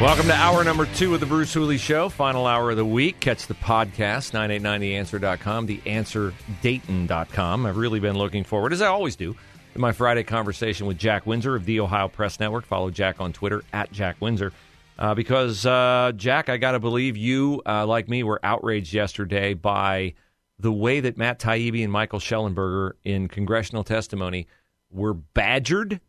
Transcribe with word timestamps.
Welcome 0.00 0.28
to 0.28 0.34
hour 0.34 0.64
number 0.64 0.86
two 0.86 1.12
of 1.12 1.20
the 1.20 1.26
Bruce 1.26 1.52
Hooley 1.52 1.76
Show, 1.76 2.08
final 2.08 2.46
hour 2.46 2.70
of 2.70 2.78
the 2.78 2.86
week. 2.86 3.20
Catch 3.20 3.46
the 3.48 3.52
podcast, 3.52 4.32
989theanswer.com, 4.32 5.68
theanswerdayton.com. 5.68 7.66
I've 7.66 7.76
really 7.76 8.00
been 8.00 8.16
looking 8.16 8.42
forward, 8.42 8.72
as 8.72 8.80
I 8.80 8.86
always 8.86 9.14
do, 9.14 9.36
to 9.74 9.78
my 9.78 9.92
Friday 9.92 10.22
conversation 10.22 10.86
with 10.86 10.96
Jack 10.96 11.26
Windsor 11.26 11.54
of 11.54 11.66
the 11.66 11.80
Ohio 11.80 12.08
Press 12.08 12.40
Network. 12.40 12.64
Follow 12.64 12.88
Jack 12.88 13.20
on 13.20 13.34
Twitter, 13.34 13.62
at 13.74 13.92
Jack 13.92 14.16
Windsor. 14.20 14.54
Uh, 14.98 15.14
because, 15.14 15.66
uh, 15.66 16.12
Jack, 16.16 16.48
I 16.48 16.56
got 16.56 16.72
to 16.72 16.80
believe 16.80 17.18
you, 17.18 17.60
uh, 17.66 17.84
like 17.86 18.08
me, 18.08 18.22
were 18.22 18.40
outraged 18.42 18.94
yesterday 18.94 19.52
by 19.52 20.14
the 20.58 20.72
way 20.72 21.00
that 21.00 21.18
Matt 21.18 21.38
Taibbi 21.40 21.84
and 21.84 21.92
Michael 21.92 22.20
Shellenberger 22.20 22.92
in 23.04 23.28
congressional 23.28 23.84
testimony 23.84 24.46
were 24.90 25.12
badgered 25.12 26.00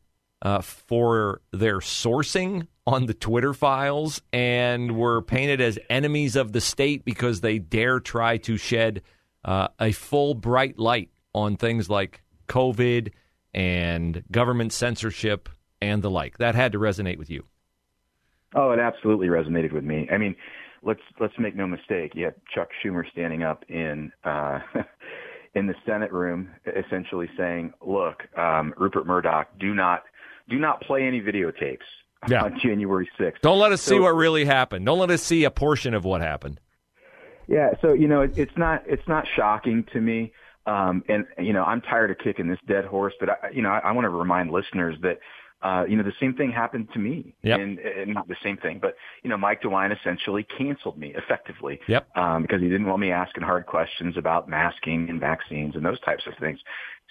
uh, 0.44 0.62
for 0.62 1.42
their 1.52 1.80
sourcing 1.80 2.68
on 2.88 3.06
the 3.06 3.14
Twitter 3.14 3.54
files 3.54 4.22
and 4.34 4.98
were 4.98 5.22
painted 5.22 5.62
as 5.62 5.78
enemies 5.90 6.36
of 6.36 6.52
the 6.52 6.62
state 6.62 7.06
because 7.06 7.42
they 7.42 7.60
dare 7.60 8.00
try 8.00 8.38
to 8.38 8.58
shed 8.58 9.02
uh, 9.46 9.68
a 9.80 9.92
full 9.92 10.34
bright 10.34 10.80
light 10.80 11.10
on 11.34 11.58
things 11.58 11.90
like 11.90 12.22
COVID 12.48 13.12
and 13.54 14.24
government 14.32 14.74
censorship 14.74 15.50
and 15.82 16.02
the 16.02 16.10
like. 16.10 16.38
That 16.38 16.56
had 16.56 16.72
to 16.72 16.80
resonate 16.80 17.18
with 17.18 17.30
you. 17.30 17.46
Oh, 18.56 18.72
it 18.72 18.80
absolutely 18.80 19.28
resonated 19.28 19.72
with 19.72 19.84
me. 19.84 20.08
I 20.12 20.18
mean, 20.18 20.36
let's 20.84 21.02
let's 21.20 21.34
make 21.40 21.56
no 21.56 21.68
mistake. 21.68 22.14
You 22.16 22.26
had 22.26 22.36
Chuck 22.54 22.70
Schumer 22.84 23.10
standing 23.12 23.44
up 23.44 23.64
in 23.70 24.12
uh, 24.26 24.60
in 25.56 25.68
the 25.68 25.76
Senate 25.86 26.12
room, 26.12 26.50
essentially 26.66 27.30
saying, 27.38 27.74
"Look, 27.82 28.24
um, 28.38 28.74
Rupert 28.78 29.06
Murdoch, 29.08 29.48
do 29.58 29.74
not 29.74 30.04
do 30.50 30.60
not 30.60 30.82
play 30.82 31.04
any 31.04 31.22
videotapes 31.22 31.78
Yeah. 32.28 32.44
on 32.44 32.60
January 32.62 33.10
6th. 33.20 33.42
Don't 33.42 33.60
let 33.60 33.72
us 33.72 33.82
see 33.82 34.00
what 34.00 34.16
really 34.16 34.46
happened. 34.46 34.86
Don't 34.86 35.00
let 35.00 35.10
us 35.10 35.24
see 35.24 35.44
a 35.44 35.52
portion 35.52 35.94
of 35.94 36.06
what 36.06 36.22
happened. 36.22 36.60
Yeah, 37.48 37.72
so 37.82 37.94
you 37.94 38.08
know, 38.08 38.22
it, 38.22 38.38
it's 38.38 38.58
not 38.58 38.84
it's 38.88 39.06
not 39.08 39.26
shocking 39.36 39.84
to 39.92 40.00
me, 40.00 40.32
um, 40.66 41.04
and 41.10 41.26
you 41.38 41.52
know, 41.52 41.64
I'm 41.64 41.82
tired 41.82 42.10
of 42.12 42.18
kicking 42.20 42.48
this 42.48 42.60
dead 42.66 42.86
horse, 42.86 43.14
but 43.20 43.30
I, 43.30 43.50
you 43.54 43.62
know, 43.62 43.70
I, 43.70 43.80
I 43.80 43.92
want 43.92 44.06
to 44.06 44.10
remind 44.10 44.52
listeners 44.52 44.96
that. 45.02 45.20
Uh, 45.64 45.86
you 45.88 45.96
know, 45.96 46.02
the 46.02 46.12
same 46.20 46.34
thing 46.34 46.52
happened 46.52 46.88
to 46.92 46.98
me. 46.98 47.36
Yep. 47.44 47.60
And, 47.60 47.78
and 47.78 48.14
not 48.16 48.28
the 48.28 48.36
same 48.44 48.58
thing, 48.58 48.80
but, 48.82 48.96
you 49.22 49.30
know, 49.30 49.38
Mike 49.38 49.62
DeWine 49.62 49.96
essentially 49.96 50.44
canceled 50.58 50.98
me 50.98 51.14
effectively. 51.16 51.80
Yep. 51.88 52.18
Um, 52.18 52.42
because 52.42 52.62
he 52.62 52.68
didn't 52.68 52.88
want 52.88 53.00
me 53.00 53.12
asking 53.12 53.44
hard 53.44 53.68
questions 53.68 54.18
about 54.18 54.50
masking 54.50 55.08
and 55.08 55.20
vaccines 55.20 55.76
and 55.76 55.86
those 55.86 56.00
types 56.00 56.24
of 56.26 56.34
things. 56.40 56.60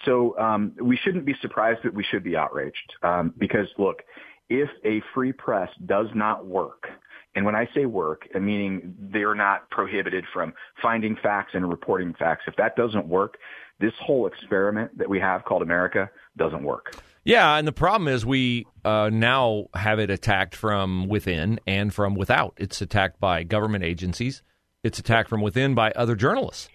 So, 0.03 0.37
um, 0.37 0.73
we 0.81 0.97
shouldn't 0.97 1.23
be 1.23 1.33
surprised 1.41 1.79
that 1.85 1.93
we 1.93 2.03
should 2.03 2.25
be 2.25 2.35
outraged. 2.35 2.93
Um, 3.03 3.33
because 3.37 3.67
look, 3.77 4.03
if 4.51 4.69
a 4.83 5.01
free 5.13 5.31
press 5.31 5.69
does 5.85 6.07
not 6.13 6.45
work, 6.45 6.89
and 7.35 7.45
when 7.45 7.55
I 7.55 7.69
say 7.73 7.85
work, 7.85 8.27
meaning 8.35 8.93
they're 8.99 9.33
not 9.33 9.69
prohibited 9.69 10.25
from 10.33 10.53
finding 10.81 11.15
facts 11.15 11.51
and 11.53 11.69
reporting 11.69 12.13
facts. 12.19 12.43
If 12.47 12.57
that 12.57 12.75
doesn't 12.75 13.07
work, 13.07 13.37
this 13.79 13.93
whole 14.01 14.27
experiment 14.27 14.97
that 14.97 15.09
we 15.09 15.19
have 15.21 15.45
called 15.45 15.61
America 15.61 16.09
doesn't 16.37 16.63
work. 16.63 16.93
Yeah, 17.23 17.55
and 17.55 17.65
the 17.65 17.71
problem 17.71 18.09
is 18.09 18.25
we 18.25 18.67
uh, 18.83 19.09
now 19.13 19.67
have 19.73 19.99
it 19.99 20.09
attacked 20.09 20.55
from 20.55 21.07
within 21.07 21.59
and 21.65 21.93
from 21.93 22.15
without. 22.15 22.53
It's 22.57 22.81
attacked 22.81 23.21
by 23.21 23.43
government 23.43 23.85
agencies. 23.85 24.43
It's 24.83 24.99
attacked 24.99 25.29
from 25.29 25.41
within 25.41 25.73
by 25.73 25.91
other 25.91 26.15
journalists. 26.15 26.67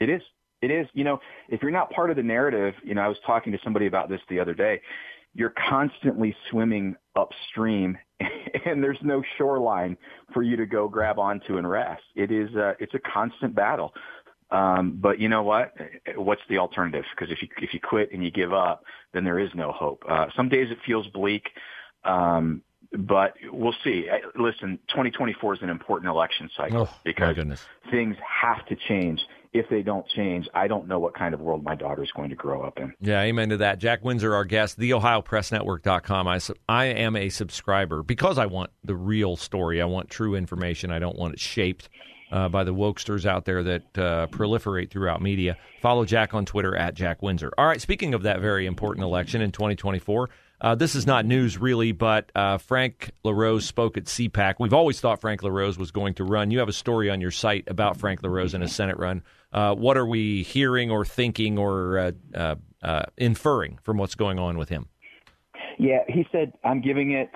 It 0.00 0.08
is. 0.08 0.22
It 0.62 0.70
is. 0.70 0.86
You 0.94 1.04
know, 1.04 1.20
if 1.48 1.60
you're 1.62 1.70
not 1.70 1.90
part 1.90 2.10
of 2.10 2.16
the 2.16 2.22
narrative, 2.22 2.74
you 2.82 2.94
know, 2.94 3.02
I 3.02 3.08
was 3.08 3.18
talking 3.26 3.52
to 3.52 3.58
somebody 3.62 3.86
about 3.86 4.08
this 4.08 4.20
the 4.28 4.40
other 4.40 4.54
day. 4.54 4.80
You're 5.34 5.54
constantly 5.68 6.34
swimming 6.50 6.96
upstream, 7.16 7.96
and 8.64 8.82
there's 8.82 8.98
no 9.02 9.22
shoreline 9.38 9.96
for 10.32 10.42
you 10.42 10.56
to 10.56 10.66
go 10.66 10.88
grab 10.88 11.18
onto 11.18 11.56
and 11.56 11.68
rest. 11.68 12.02
It 12.14 12.30
is. 12.30 12.54
Uh, 12.54 12.74
it's 12.78 12.94
a 12.94 12.98
constant 12.98 13.54
battle. 13.54 13.94
Um, 14.50 14.98
but 15.00 15.20
you 15.20 15.28
know 15.28 15.42
what? 15.44 15.72
What's 16.16 16.42
the 16.48 16.58
alternative? 16.58 17.04
Because 17.14 17.32
if 17.32 17.40
you 17.42 17.48
if 17.58 17.72
you 17.72 17.80
quit 17.80 18.10
and 18.12 18.24
you 18.24 18.30
give 18.32 18.52
up, 18.52 18.82
then 19.12 19.24
there 19.24 19.38
is 19.38 19.50
no 19.54 19.70
hope. 19.70 20.02
Uh, 20.08 20.26
some 20.36 20.48
days 20.48 20.70
it 20.70 20.78
feels 20.84 21.06
bleak, 21.08 21.50
um, 22.04 22.62
but 22.92 23.34
we'll 23.44 23.74
see. 23.84 24.08
Uh, 24.10 24.16
Listen, 24.34 24.80
2024 24.88 25.54
is 25.54 25.62
an 25.62 25.70
important 25.70 26.10
election 26.10 26.50
cycle 26.56 26.88
Oh, 26.92 26.94
because 27.04 27.36
things 27.92 28.16
have 28.42 28.66
to 28.66 28.74
change. 28.88 29.20
If 29.52 29.68
they 29.68 29.82
don't 29.82 30.06
change, 30.14 30.48
I 30.54 30.68
don't 30.68 30.86
know 30.86 31.00
what 31.00 31.14
kind 31.14 31.34
of 31.34 31.40
world 31.40 31.64
my 31.64 31.74
daughter 31.74 32.04
is 32.04 32.10
going 32.12 32.30
to 32.30 32.36
grow 32.36 32.62
up 32.62 32.78
in. 32.78 32.92
Yeah, 33.00 33.20
amen 33.22 33.48
to 33.48 33.56
that. 33.58 33.78
Jack 33.78 34.04
Windsor, 34.04 34.32
our 34.32 34.44
guest, 34.44 34.78
theohiopressnetwork.com. 34.78 36.28
I, 36.28 36.40
I 36.68 36.84
am 36.84 37.16
a 37.16 37.30
subscriber 37.30 38.04
because 38.04 38.38
I 38.38 38.46
want 38.46 38.70
the 38.84 38.94
real 38.94 39.36
story. 39.36 39.82
I 39.82 39.86
want 39.86 40.08
true 40.08 40.36
information. 40.36 40.92
I 40.92 41.00
don't 41.00 41.18
want 41.18 41.34
it 41.34 41.40
shaped 41.40 41.88
uh, 42.30 42.48
by 42.48 42.64
the 42.64 42.72
wokesters 42.72 43.26
out 43.26 43.44
there 43.44 43.62
that 43.62 43.98
uh, 43.98 44.26
proliferate 44.28 44.90
throughout 44.90 45.20
media. 45.20 45.56
Follow 45.80 46.04
Jack 46.04 46.34
on 46.34 46.46
Twitter 46.46 46.76
at 46.76 46.94
Jack 46.94 47.22
Windsor. 47.22 47.52
All 47.58 47.66
right, 47.66 47.80
speaking 47.80 48.14
of 48.14 48.22
that 48.22 48.40
very 48.40 48.66
important 48.66 49.04
election 49.04 49.40
in 49.40 49.50
2024, 49.50 50.30
uh, 50.60 50.74
this 50.74 50.94
is 50.94 51.06
not 51.06 51.24
news 51.24 51.58
really, 51.58 51.92
but 51.92 52.30
uh, 52.34 52.58
Frank 52.58 53.12
LaRose 53.24 53.64
spoke 53.64 53.96
at 53.96 54.04
CPAC. 54.04 54.56
We've 54.58 54.74
always 54.74 55.00
thought 55.00 55.20
Frank 55.20 55.42
LaRose 55.42 55.78
was 55.78 55.90
going 55.90 56.14
to 56.14 56.24
run. 56.24 56.50
You 56.50 56.58
have 56.58 56.68
a 56.68 56.72
story 56.72 57.08
on 57.08 57.20
your 57.20 57.30
site 57.30 57.64
about 57.66 57.96
Frank 57.96 58.22
LaRose 58.22 58.54
and 58.54 58.62
a 58.62 58.68
Senate 58.68 58.98
run. 58.98 59.22
Uh, 59.52 59.74
what 59.74 59.96
are 59.96 60.06
we 60.06 60.42
hearing 60.42 60.90
or 60.90 61.04
thinking 61.04 61.58
or 61.58 61.98
uh, 61.98 62.12
uh, 62.34 62.54
uh, 62.82 63.02
inferring 63.16 63.78
from 63.82 63.98
what's 63.98 64.14
going 64.14 64.38
on 64.38 64.56
with 64.56 64.68
him? 64.68 64.88
Yeah, 65.78 66.00
he 66.08 66.26
said, 66.30 66.52
I'm 66.64 66.80
giving 66.80 67.12
it 67.12 67.30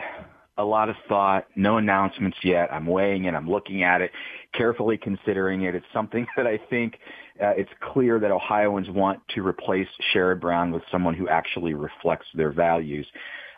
a 0.56 0.64
lot 0.64 0.88
of 0.88 0.96
thought, 1.08 1.46
no 1.56 1.78
announcements 1.78 2.36
yet. 2.44 2.72
I'm 2.72 2.86
weighing 2.86 3.24
it. 3.24 3.34
I'm 3.34 3.50
looking 3.50 3.82
at 3.82 4.00
it, 4.00 4.12
carefully 4.56 4.96
considering 4.96 5.62
it. 5.62 5.74
It's 5.74 5.86
something 5.92 6.26
that 6.36 6.46
I 6.46 6.58
think 6.70 6.94
uh, 7.42 7.52
it's 7.56 7.70
clear 7.80 8.20
that 8.20 8.30
Ohioans 8.30 8.88
want 8.90 9.20
to 9.34 9.44
replace 9.44 9.88
Sherrod 10.14 10.40
Brown 10.40 10.70
with 10.70 10.82
someone 10.92 11.14
who 11.14 11.28
actually 11.28 11.74
reflects 11.74 12.26
their 12.34 12.52
values. 12.52 13.06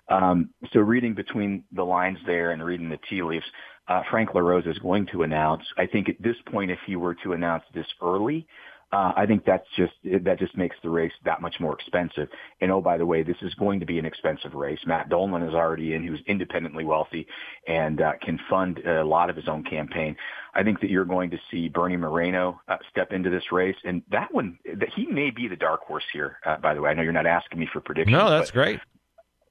Um, 0.08 0.50
so 0.72 0.80
reading 0.80 1.14
between 1.14 1.64
the 1.72 1.84
lines 1.84 2.18
there 2.26 2.52
and 2.52 2.64
reading 2.64 2.88
the 2.88 2.98
tea 3.08 3.22
leaves, 3.22 3.46
uh, 3.88 4.02
Frank 4.10 4.34
LaRose 4.34 4.66
is 4.66 4.78
going 4.78 5.06
to 5.12 5.22
announce. 5.22 5.62
I 5.78 5.86
think 5.86 6.08
at 6.08 6.20
this 6.20 6.36
point, 6.46 6.70
if 6.70 6.78
he 6.86 6.96
were 6.96 7.14
to 7.22 7.32
announce 7.32 7.64
this 7.74 7.86
early, 8.02 8.46
uh, 8.92 9.12
I 9.16 9.26
think 9.26 9.44
that's 9.44 9.66
just 9.76 9.94
that 10.04 10.38
just 10.38 10.56
makes 10.56 10.76
the 10.82 10.88
race 10.88 11.12
that 11.24 11.42
much 11.42 11.56
more 11.58 11.74
expensive. 11.74 12.28
And 12.60 12.70
oh, 12.70 12.80
by 12.80 12.96
the 12.96 13.06
way, 13.06 13.24
this 13.24 13.36
is 13.42 13.52
going 13.54 13.80
to 13.80 13.86
be 13.86 13.98
an 13.98 14.06
expensive 14.06 14.54
race. 14.54 14.78
Matt 14.86 15.08
Dolan 15.08 15.42
is 15.42 15.54
already 15.54 15.94
in, 15.94 16.06
who's 16.06 16.20
independently 16.26 16.84
wealthy 16.84 17.26
and 17.66 18.00
uh, 18.00 18.12
can 18.22 18.38
fund 18.48 18.78
a 18.78 19.04
lot 19.04 19.28
of 19.28 19.34
his 19.34 19.48
own 19.48 19.64
campaign. 19.64 20.16
I 20.54 20.62
think 20.62 20.80
that 20.80 20.90
you're 20.90 21.04
going 21.04 21.30
to 21.30 21.38
see 21.50 21.68
Bernie 21.68 21.96
Moreno 21.96 22.60
uh, 22.68 22.76
step 22.88 23.12
into 23.12 23.28
this 23.28 23.50
race, 23.50 23.76
and 23.84 24.02
that 24.10 24.32
one, 24.32 24.56
that 24.64 24.88
he 24.94 25.06
may 25.06 25.30
be 25.30 25.48
the 25.48 25.56
dark 25.56 25.80
horse 25.82 26.04
here. 26.12 26.38
Uh, 26.46 26.56
by 26.56 26.72
the 26.72 26.80
way, 26.80 26.90
I 26.90 26.94
know 26.94 27.02
you're 27.02 27.12
not 27.12 27.26
asking 27.26 27.58
me 27.58 27.68
for 27.72 27.80
predictions. 27.80 28.16
No, 28.16 28.30
that's 28.30 28.52
great. 28.52 28.78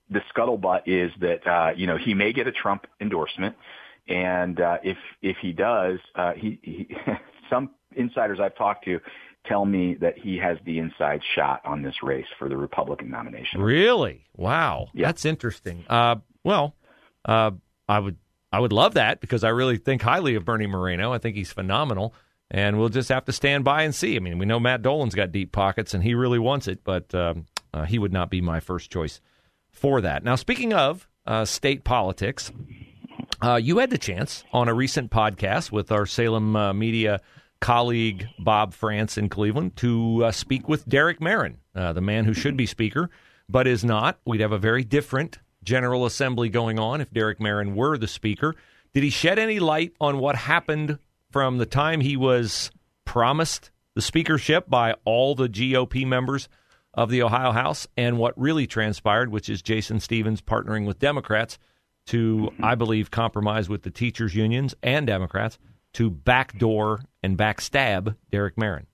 The 0.09 0.21
scuttlebutt 0.35 0.81
is 0.85 1.11
that 1.19 1.45
uh, 1.47 1.71
you 1.75 1.87
know 1.87 1.97
he 1.97 2.13
may 2.13 2.33
get 2.33 2.47
a 2.47 2.51
Trump 2.51 2.85
endorsement, 3.01 3.55
and 4.07 4.59
uh, 4.59 4.77
if 4.83 4.97
if 5.21 5.37
he 5.41 5.51
does, 5.51 5.99
uh, 6.15 6.33
he, 6.33 6.59
he 6.61 6.95
some 7.49 7.71
insiders 7.95 8.39
I've 8.39 8.55
talked 8.55 8.85
to 8.85 8.99
tell 9.45 9.65
me 9.65 9.95
that 10.01 10.17
he 10.17 10.37
has 10.37 10.57
the 10.65 10.79
inside 10.79 11.21
shot 11.35 11.61
on 11.65 11.81
this 11.83 12.01
race 12.01 12.25
for 12.39 12.49
the 12.49 12.57
Republican 12.57 13.09
nomination. 13.11 13.61
Really? 13.61 14.25
Wow, 14.35 14.87
Yeah. 14.93 15.05
that's 15.07 15.23
interesting. 15.23 15.85
Uh, 15.87 16.15
well, 16.43 16.75
uh, 17.25 17.51
I 17.87 17.99
would 17.99 18.17
I 18.51 18.59
would 18.59 18.71
love 18.73 18.95
that 18.95 19.19
because 19.21 19.43
I 19.43 19.49
really 19.49 19.77
think 19.77 20.01
highly 20.01 20.35
of 20.35 20.45
Bernie 20.45 20.65
Moreno. 20.67 21.11
I 21.13 21.17
think 21.19 21.35
he's 21.35 21.51
phenomenal, 21.51 22.13
and 22.49 22.77
we'll 22.79 22.89
just 22.89 23.09
have 23.09 23.25
to 23.25 23.31
stand 23.33 23.63
by 23.63 23.83
and 23.83 23.93
see. 23.93 24.15
I 24.15 24.19
mean, 24.19 24.37
we 24.39 24.45
know 24.45 24.59
Matt 24.59 24.81
Dolan's 24.81 25.15
got 25.15 25.31
deep 25.31 25.51
pockets 25.51 25.93
and 25.93 26.03
he 26.03 26.13
really 26.15 26.39
wants 26.39 26.67
it, 26.67 26.83
but 26.83 27.13
um, 27.13 27.45
uh, 27.73 27.85
he 27.85 27.99
would 27.99 28.13
not 28.13 28.29
be 28.29 28.41
my 28.41 28.59
first 28.59 28.91
choice 28.91 29.19
for 29.75 30.01
that. 30.01 30.23
Now, 30.23 30.35
speaking 30.35 30.73
of 30.73 31.07
uh, 31.25 31.45
state 31.45 31.83
politics, 31.83 32.51
uh, 33.41 33.55
you 33.55 33.77
had 33.79 33.89
the 33.89 33.97
chance 33.97 34.43
on 34.51 34.67
a 34.67 34.73
recent 34.73 35.11
podcast 35.11 35.71
with 35.71 35.91
our 35.91 36.05
Salem 36.05 36.55
uh, 36.55 36.73
Media 36.73 37.21
colleague 37.61 38.27
Bob 38.39 38.73
Frantz 38.73 39.17
in 39.17 39.29
Cleveland 39.29 39.75
to 39.77 40.25
uh, 40.25 40.31
speak 40.31 40.67
with 40.67 40.87
Derek 40.87 41.19
Merrin, 41.19 41.55
uh, 41.73 41.93
the 41.93 42.01
man 42.01 42.25
who 42.25 42.33
should 42.33 42.57
be 42.57 42.65
Speaker 42.65 43.09
but 43.49 43.67
is 43.67 43.83
not. 43.83 44.19
We'd 44.25 44.41
have 44.41 44.51
a 44.51 44.57
very 44.57 44.83
different 44.83 45.39
General 45.63 46.05
Assembly 46.05 46.49
going 46.49 46.79
on 46.79 47.01
if 47.01 47.11
Derek 47.11 47.39
Merrin 47.39 47.75
were 47.75 47.97
the 47.97 48.07
Speaker. 48.07 48.55
Did 48.93 49.03
he 49.03 49.09
shed 49.09 49.39
any 49.39 49.59
light 49.59 49.93
on 49.99 50.19
what 50.19 50.35
happened 50.35 50.99
from 51.31 51.57
the 51.57 51.65
time 51.65 52.01
he 52.01 52.15
was 52.15 52.71
promised 53.03 53.71
the 53.93 54.01
speakership 54.01 54.69
by 54.69 54.95
all 55.05 55.35
the 55.35 55.49
GOP 55.49 56.05
members 56.05 56.49
of 56.95 57.09
the 57.09 57.21
Ohio 57.21 57.51
House 57.51 57.87
and 57.95 58.17
what 58.17 58.39
really 58.39 58.65
transpired, 58.65 59.31
which 59.31 59.49
is 59.49 59.61
Jason 59.61 59.99
Stephens 59.99 60.41
partnering 60.41 60.87
with 60.87 60.97
Democrats 60.97 61.59
to, 62.07 62.51
I 62.63 62.75
believe, 62.75 63.11
compromise 63.11 63.69
with 63.69 63.83
the 63.83 63.91
teachers' 63.91 64.35
unions 64.35 64.73
and 64.81 65.05
Democrats 65.05 65.59
to 65.93 66.09
backdoor 66.09 67.01
and 67.21 67.37
backstab 67.37 68.15
Derek 68.31 68.55
Merrin. 68.55 68.85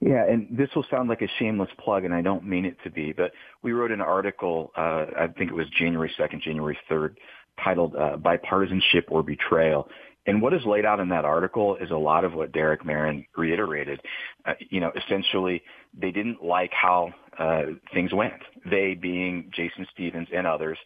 Yeah, 0.00 0.24
and 0.24 0.46
this 0.50 0.68
will 0.76 0.84
sound 0.90 1.08
like 1.08 1.22
a 1.22 1.28
shameless 1.38 1.70
plug, 1.82 2.04
and 2.04 2.14
I 2.14 2.22
don't 2.22 2.44
mean 2.44 2.64
it 2.64 2.76
to 2.84 2.90
be, 2.90 3.12
but 3.12 3.32
we 3.62 3.72
wrote 3.72 3.90
an 3.90 4.00
article, 4.00 4.70
uh, 4.76 5.06
I 5.18 5.26
think 5.36 5.50
it 5.50 5.54
was 5.54 5.66
January 5.76 6.12
2nd, 6.18 6.40
January 6.40 6.78
3rd, 6.88 7.16
titled 7.62 7.96
uh, 7.96 8.16
Bipartisanship 8.16 9.04
or 9.08 9.22
Betrayal. 9.22 9.88
And 10.28 10.42
what 10.42 10.52
is 10.52 10.60
laid 10.66 10.84
out 10.84 11.00
in 11.00 11.08
that 11.08 11.24
article 11.24 11.76
is 11.76 11.90
a 11.90 11.96
lot 11.96 12.22
of 12.22 12.34
what 12.34 12.52
Derek 12.52 12.84
Merrin 12.84 13.26
reiterated. 13.34 13.98
Uh, 14.44 14.52
you 14.68 14.78
know, 14.78 14.92
essentially, 14.94 15.62
they 15.98 16.10
didn't 16.10 16.44
like 16.44 16.70
how 16.70 17.14
uh, 17.38 17.62
things 17.94 18.12
went. 18.12 18.34
They 18.70 18.92
being 18.92 19.50
Jason 19.56 19.86
Stephens 19.94 20.28
and 20.34 20.46
others, 20.46 20.76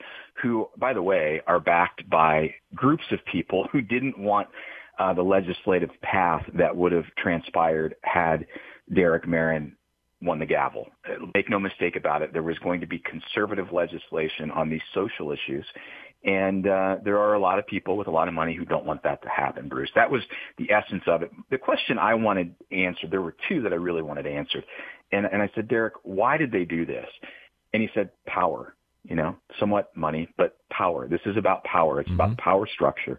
who, 0.41 0.69
by 0.79 0.93
the 0.93 1.03
way, 1.03 1.41
are 1.49 1.59
backed 1.59 2.09
by 2.09 2.55
groups 2.75 3.03
of 3.11 3.19
people 3.25 3.67
who 3.73 3.81
didn't 3.81 4.17
want 4.17 4.47
uh, 5.01 5.13
the 5.13 5.23
legislative 5.23 5.91
path 6.03 6.45
that 6.55 6.77
would 6.77 6.93
have 6.93 7.07
transpired 7.19 7.97
had 8.05 8.47
Derek 8.95 9.25
Merrin 9.25 9.73
won 10.21 10.39
the 10.39 10.47
gavel. 10.47 10.87
Make 11.35 11.51
no 11.51 11.59
mistake 11.59 11.97
about 11.97 12.23
it, 12.23 12.33
there 12.33 12.45
was 12.45 12.59
going 12.61 12.81
to 12.81 12.87
be 12.87 13.01
conservative 13.01 13.73
legislation 13.73 14.53
on 14.53 14.71
these 14.71 14.83
social 14.95 15.33
issues. 15.33 15.67
And 16.25 16.69
uh, 16.69 16.97
there 17.05 17.19
are 17.19 17.35
a 17.35 17.39
lot 17.41 17.59
of 17.59 17.67
people 17.67 17.97
with 17.97 18.07
a 18.07 18.11
lot 18.11 18.29
of 18.29 18.35
money 18.35 18.55
who 18.55 18.65
don't 18.65 18.85
want 18.85 19.03
that 19.03 19.23
to 19.23 19.29
happen, 19.29 19.69
Bruce. 19.69 19.91
That 19.97 20.11
was 20.11 20.23
the 20.57 20.71
essence 20.71 21.03
of 21.07 21.23
it. 21.23 21.33
The 21.51 21.59
question 21.59 21.99
I 21.99 22.15
wanted 22.15 22.55
answered, 22.71 23.11
there 23.11 23.23
were 23.23 23.35
two 23.49 23.61
that 23.63 23.73
I 23.73 23.77
really 23.77 24.03
wanted 24.03 24.27
answered. 24.27 24.65
And, 25.11 25.27
and 25.27 25.43
I 25.43 25.51
said, 25.55 25.69
Derek, 25.69 25.95
why 26.05 26.37
did 26.37 26.53
they 26.53 26.65
do 26.65 26.87
this? 26.87 27.07
And 27.73 27.83
he 27.83 27.89
said, 27.93 28.11
power, 28.27 28.75
you 29.05 29.17
know, 29.17 29.37
somewhat 29.59 29.97
money, 29.97 30.29
but 30.37 30.59
power. 30.71 31.09
This 31.09 31.21
is 31.27 31.37
about 31.37 31.65
power. 31.65 32.01
It's 32.01 32.09
mm-hmm. 32.09 32.21
about 32.21 32.39
power 32.39 32.69
structure. 32.73 33.19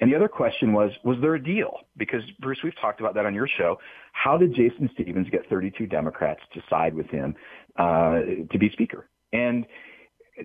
And 0.00 0.10
the 0.10 0.16
other 0.16 0.28
question 0.28 0.72
was, 0.72 0.90
was 1.04 1.16
there 1.20 1.34
a 1.34 1.42
deal? 1.42 1.80
Because 1.96 2.22
Bruce, 2.40 2.58
we've 2.62 2.78
talked 2.80 3.00
about 3.00 3.14
that 3.14 3.26
on 3.26 3.34
your 3.34 3.48
show. 3.58 3.78
How 4.12 4.38
did 4.38 4.54
Jason 4.54 4.88
Stephens 4.94 5.28
get 5.30 5.48
32 5.50 5.86
Democrats 5.86 6.40
to 6.54 6.62
side 6.70 6.94
with 6.94 7.08
him 7.08 7.34
uh, 7.76 8.20
to 8.50 8.58
be 8.58 8.70
Speaker? 8.70 9.08
And 9.32 9.66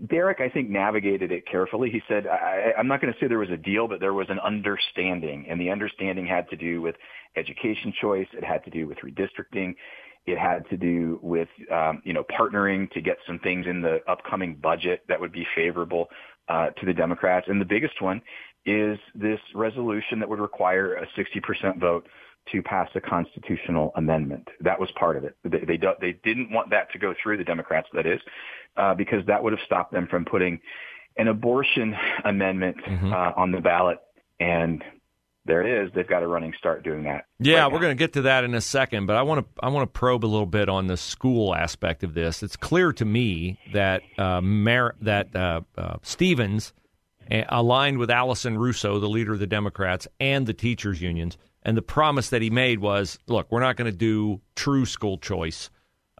Derek, 0.07 0.39
I 0.41 0.49
think, 0.49 0.69
navigated 0.69 1.31
it 1.31 1.45
carefully. 1.49 1.89
He 1.89 2.01
said, 2.07 2.27
I, 2.27 2.71
I'm 2.77 2.87
not 2.87 3.01
going 3.01 3.13
to 3.13 3.19
say 3.19 3.27
there 3.27 3.39
was 3.39 3.49
a 3.49 3.57
deal, 3.57 3.87
but 3.87 3.99
there 3.99 4.13
was 4.13 4.27
an 4.29 4.39
understanding. 4.39 5.45
And 5.49 5.59
the 5.59 5.69
understanding 5.69 6.25
had 6.25 6.49
to 6.49 6.55
do 6.55 6.81
with 6.81 6.95
education 7.35 7.93
choice. 8.01 8.27
It 8.33 8.43
had 8.43 8.63
to 8.65 8.69
do 8.69 8.87
with 8.87 8.97
redistricting. 8.99 9.75
It 10.25 10.37
had 10.37 10.67
to 10.69 10.77
do 10.77 11.19
with, 11.21 11.49
um, 11.71 12.01
you 12.05 12.13
know, 12.13 12.23
partnering 12.23 12.89
to 12.91 13.01
get 13.01 13.17
some 13.27 13.39
things 13.39 13.65
in 13.67 13.81
the 13.81 13.99
upcoming 14.07 14.55
budget 14.55 15.03
that 15.09 15.19
would 15.19 15.31
be 15.31 15.45
favorable 15.55 16.07
uh, 16.47 16.69
to 16.69 16.85
the 16.85 16.93
Democrats. 16.93 17.47
And 17.49 17.59
the 17.59 17.65
biggest 17.65 18.01
one 18.01 18.21
is 18.65 18.97
this 19.13 19.39
resolution 19.53 20.19
that 20.19 20.29
would 20.29 20.39
require 20.39 20.95
a 20.95 21.07
60% 21.17 21.79
vote 21.79 22.07
to 22.51 22.61
pass 22.61 22.89
a 22.95 23.01
constitutional 23.01 23.91
amendment. 23.95 24.47
That 24.59 24.79
was 24.79 24.89
part 24.99 25.17
of 25.17 25.23
it. 25.23 25.37
They, 25.43 25.59
they, 25.65 25.79
they 26.01 26.19
didn't 26.23 26.51
want 26.51 26.69
that 26.71 26.91
to 26.91 26.99
go 26.99 27.13
through 27.21 27.37
the 27.37 27.43
Democrats, 27.43 27.87
that 27.93 28.05
is, 28.05 28.19
uh, 28.77 28.93
because 28.95 29.25
that 29.27 29.41
would 29.43 29.53
have 29.53 29.61
stopped 29.65 29.93
them 29.93 30.07
from 30.07 30.25
putting 30.25 30.59
an 31.17 31.27
abortion 31.27 31.95
amendment 32.25 32.77
mm-hmm. 32.85 33.13
uh, 33.13 33.31
on 33.35 33.51
the 33.51 33.61
ballot. 33.61 33.99
And 34.39 34.83
there 35.45 35.61
it 35.61 35.85
is. 35.85 35.91
They've 35.93 36.07
got 36.07 36.23
a 36.23 36.27
running 36.27 36.53
start 36.57 36.83
doing 36.83 37.03
that. 37.03 37.25
Yeah, 37.39 37.63
right 37.63 37.71
we're 37.71 37.79
going 37.79 37.91
to 37.91 38.01
get 38.01 38.13
to 38.13 38.21
that 38.23 38.43
in 38.43 38.53
a 38.53 38.61
second, 38.61 39.05
but 39.05 39.15
I 39.15 39.23
want 39.23 39.45
to 39.45 39.65
I 39.65 39.69
want 39.69 39.83
to 39.91 39.99
probe 39.99 40.23
a 40.23 40.27
little 40.27 40.45
bit 40.45 40.69
on 40.69 40.87
the 40.87 40.97
school 40.97 41.53
aspect 41.53 42.03
of 42.03 42.13
this. 42.13 42.43
It's 42.43 42.55
clear 42.55 42.93
to 42.93 43.05
me 43.05 43.59
that 43.73 44.01
uh, 44.17 44.39
Mar- 44.41 44.95
that 45.01 45.35
uh, 45.35 45.61
uh, 45.77 45.97
Stephens 46.01 46.73
aligned 47.49 47.97
with 47.97 48.09
Allison 48.09 48.57
Russo, 48.57 48.99
the 48.99 49.09
leader 49.09 49.33
of 49.33 49.39
the 49.39 49.47
Democrats, 49.47 50.07
and 50.19 50.45
the 50.45 50.53
teachers' 50.53 51.01
unions. 51.01 51.37
And 51.63 51.77
the 51.77 51.81
promise 51.81 52.29
that 52.29 52.41
he 52.41 52.49
made 52.49 52.79
was 52.79 53.17
look, 53.27 53.51
we're 53.51 53.61
not 53.61 53.77
going 53.77 53.91
to 53.91 53.97
do 53.97 54.41
true 54.55 54.85
school 54.85 55.17
choice. 55.17 55.69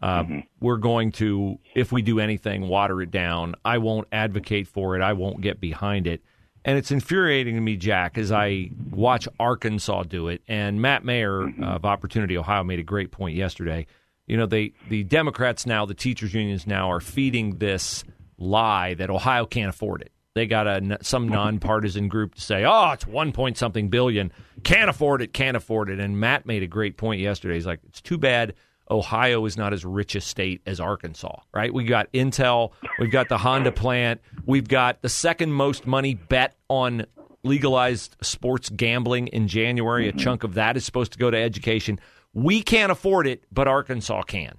Uh, 0.02 0.22
mm-hmm. 0.22 0.38
We're 0.60 0.78
going 0.78 1.12
to, 1.12 1.58
if 1.74 1.92
we 1.92 2.02
do 2.02 2.18
anything, 2.18 2.68
water 2.68 3.00
it 3.00 3.10
down. 3.10 3.54
I 3.64 3.78
won't 3.78 4.08
advocate 4.10 4.66
for 4.66 4.96
it. 4.96 5.02
I 5.02 5.12
won't 5.12 5.40
get 5.40 5.60
behind 5.60 6.06
it. 6.06 6.22
And 6.64 6.78
it's 6.78 6.90
infuriating 6.90 7.54
to 7.56 7.60
me, 7.60 7.76
Jack, 7.76 8.16
as 8.16 8.32
I 8.32 8.70
watch 8.90 9.28
Arkansas 9.38 10.04
do 10.04 10.28
it. 10.28 10.42
And 10.48 10.80
Matt 10.80 11.04
Mayer 11.04 11.42
mm-hmm. 11.42 11.62
of 11.62 11.84
Opportunity 11.84 12.38
Ohio 12.38 12.64
made 12.64 12.78
a 12.78 12.84
great 12.84 13.12
point 13.12 13.36
yesterday. 13.36 13.86
You 14.26 14.38
know, 14.38 14.46
they 14.46 14.72
the 14.88 15.04
Democrats 15.04 15.66
now, 15.66 15.84
the 15.84 15.94
teachers 15.94 16.32
unions 16.32 16.66
now, 16.66 16.90
are 16.90 17.00
feeding 17.00 17.58
this 17.58 18.02
lie 18.38 18.94
that 18.94 19.10
Ohio 19.10 19.44
can't 19.44 19.68
afford 19.68 20.00
it. 20.00 20.12
They 20.34 20.46
got 20.46 20.66
a 20.66 20.98
some 21.02 21.28
nonpartisan 21.28 22.08
group 22.08 22.34
to 22.34 22.40
say, 22.40 22.64
"Oh, 22.64 22.90
it's 22.90 23.06
one 23.06 23.32
point 23.32 23.56
something 23.56 23.88
billion. 23.88 24.32
Can't 24.64 24.90
afford 24.90 25.22
it. 25.22 25.32
Can't 25.32 25.56
afford 25.56 25.90
it." 25.90 26.00
And 26.00 26.18
Matt 26.18 26.44
made 26.44 26.62
a 26.62 26.66
great 26.66 26.96
point 26.96 27.20
yesterday. 27.20 27.54
He's 27.54 27.66
like, 27.66 27.80
"It's 27.86 28.00
too 28.00 28.18
bad 28.18 28.54
Ohio 28.90 29.44
is 29.46 29.56
not 29.56 29.72
as 29.72 29.84
rich 29.84 30.14
a 30.14 30.20
state 30.20 30.60
as 30.66 30.80
Arkansas, 30.80 31.40
right? 31.54 31.72
We 31.72 31.84
got 31.84 32.12
Intel, 32.12 32.72
we've 32.98 33.10
got 33.10 33.28
the 33.28 33.38
Honda 33.38 33.72
plant, 33.72 34.20
we've 34.44 34.68
got 34.68 35.00
the 35.02 35.08
second 35.08 35.52
most 35.52 35.86
money 35.86 36.14
bet 36.14 36.54
on 36.68 37.06
legalized 37.42 38.16
sports 38.20 38.68
gambling 38.70 39.28
in 39.28 39.48
January. 39.48 40.08
A 40.08 40.10
mm-hmm. 40.10 40.18
chunk 40.18 40.44
of 40.44 40.54
that 40.54 40.76
is 40.76 40.84
supposed 40.84 41.12
to 41.12 41.18
go 41.18 41.30
to 41.30 41.36
education. 41.36 41.98
We 42.32 42.62
can't 42.62 42.92
afford 42.92 43.26
it, 43.26 43.44
but 43.52 43.68
Arkansas 43.68 44.22
can. 44.22 44.58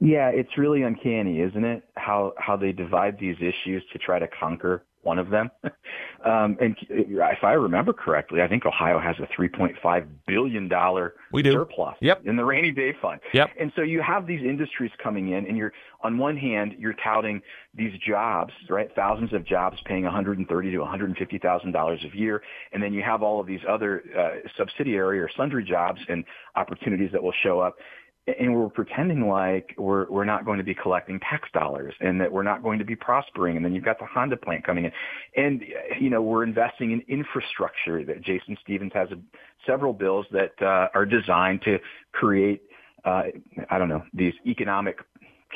Yeah, 0.00 0.28
it's 0.28 0.56
really 0.56 0.82
uncanny, 0.82 1.40
isn't 1.40 1.64
it? 1.64 1.82
How 1.96 2.32
how 2.38 2.56
they 2.56 2.72
divide 2.72 3.18
these 3.18 3.36
issues 3.36 3.82
to 3.92 3.98
try 3.98 4.18
to 4.18 4.28
conquer 4.28 4.84
one 5.02 5.18
of 5.18 5.30
them. 5.30 5.50
um, 6.24 6.56
and 6.60 6.76
if 6.90 7.42
I 7.42 7.52
remember 7.52 7.92
correctly, 7.92 8.42
I 8.42 8.48
think 8.48 8.66
Ohio 8.66 8.98
has 8.98 9.16
a 9.18 9.40
3.5 9.40 10.06
billion 10.26 10.68
dollar 10.68 11.14
surplus 11.42 11.96
yep. 12.00 12.22
in 12.26 12.36
the 12.36 12.44
rainy 12.44 12.72
day 12.72 12.94
fund. 13.00 13.20
Yep. 13.32 13.50
And 13.58 13.72
so 13.74 13.82
you 13.82 14.02
have 14.02 14.26
these 14.26 14.42
industries 14.42 14.90
coming 15.02 15.32
in, 15.32 15.46
and 15.46 15.56
you're 15.56 15.72
on 16.02 16.18
one 16.18 16.36
hand 16.36 16.74
you're 16.78 16.94
touting 17.04 17.40
these 17.74 17.92
jobs, 18.06 18.52
right? 18.68 18.90
Thousands 18.94 19.32
of 19.32 19.44
jobs 19.44 19.78
paying 19.84 20.04
130 20.04 20.70
to 20.70 20.78
150 20.78 21.38
thousand 21.38 21.72
dollars 21.72 22.00
a 22.04 22.16
year, 22.16 22.42
and 22.72 22.82
then 22.82 22.92
you 22.92 23.02
have 23.02 23.22
all 23.22 23.40
of 23.40 23.46
these 23.46 23.60
other 23.68 24.02
uh, 24.16 24.48
subsidiary 24.56 25.20
or 25.20 25.30
sundry 25.36 25.64
jobs 25.64 26.00
and 26.08 26.24
opportunities 26.56 27.10
that 27.12 27.22
will 27.22 27.34
show 27.42 27.60
up 27.60 27.76
and 28.38 28.54
we're 28.54 28.68
pretending 28.68 29.28
like 29.28 29.74
we're 29.78 30.08
we're 30.10 30.24
not 30.24 30.44
going 30.44 30.58
to 30.58 30.64
be 30.64 30.74
collecting 30.74 31.20
tax 31.20 31.48
dollars 31.52 31.94
and 32.00 32.20
that 32.20 32.30
we're 32.30 32.42
not 32.42 32.62
going 32.62 32.78
to 32.78 32.84
be 32.84 32.96
prospering. 32.96 33.56
And 33.56 33.64
then 33.64 33.74
you've 33.74 33.84
got 33.84 33.98
the 33.98 34.06
Honda 34.06 34.36
plant 34.36 34.64
coming 34.64 34.84
in. 34.84 34.92
And 35.36 35.62
you 36.00 36.10
know 36.10 36.22
we're 36.22 36.44
investing 36.44 36.92
in 36.92 37.02
infrastructure 37.08 38.04
that 38.04 38.22
Jason 38.22 38.56
Stephens 38.62 38.92
has 38.94 39.10
a, 39.10 39.18
several 39.66 39.92
bills 39.92 40.26
that 40.32 40.52
uh, 40.60 40.88
are 40.94 41.06
designed 41.06 41.62
to 41.62 41.78
create 42.12 42.62
uh, 43.04 43.22
I 43.70 43.78
don't 43.78 43.88
know 43.88 44.02
these 44.12 44.34
economic 44.46 44.98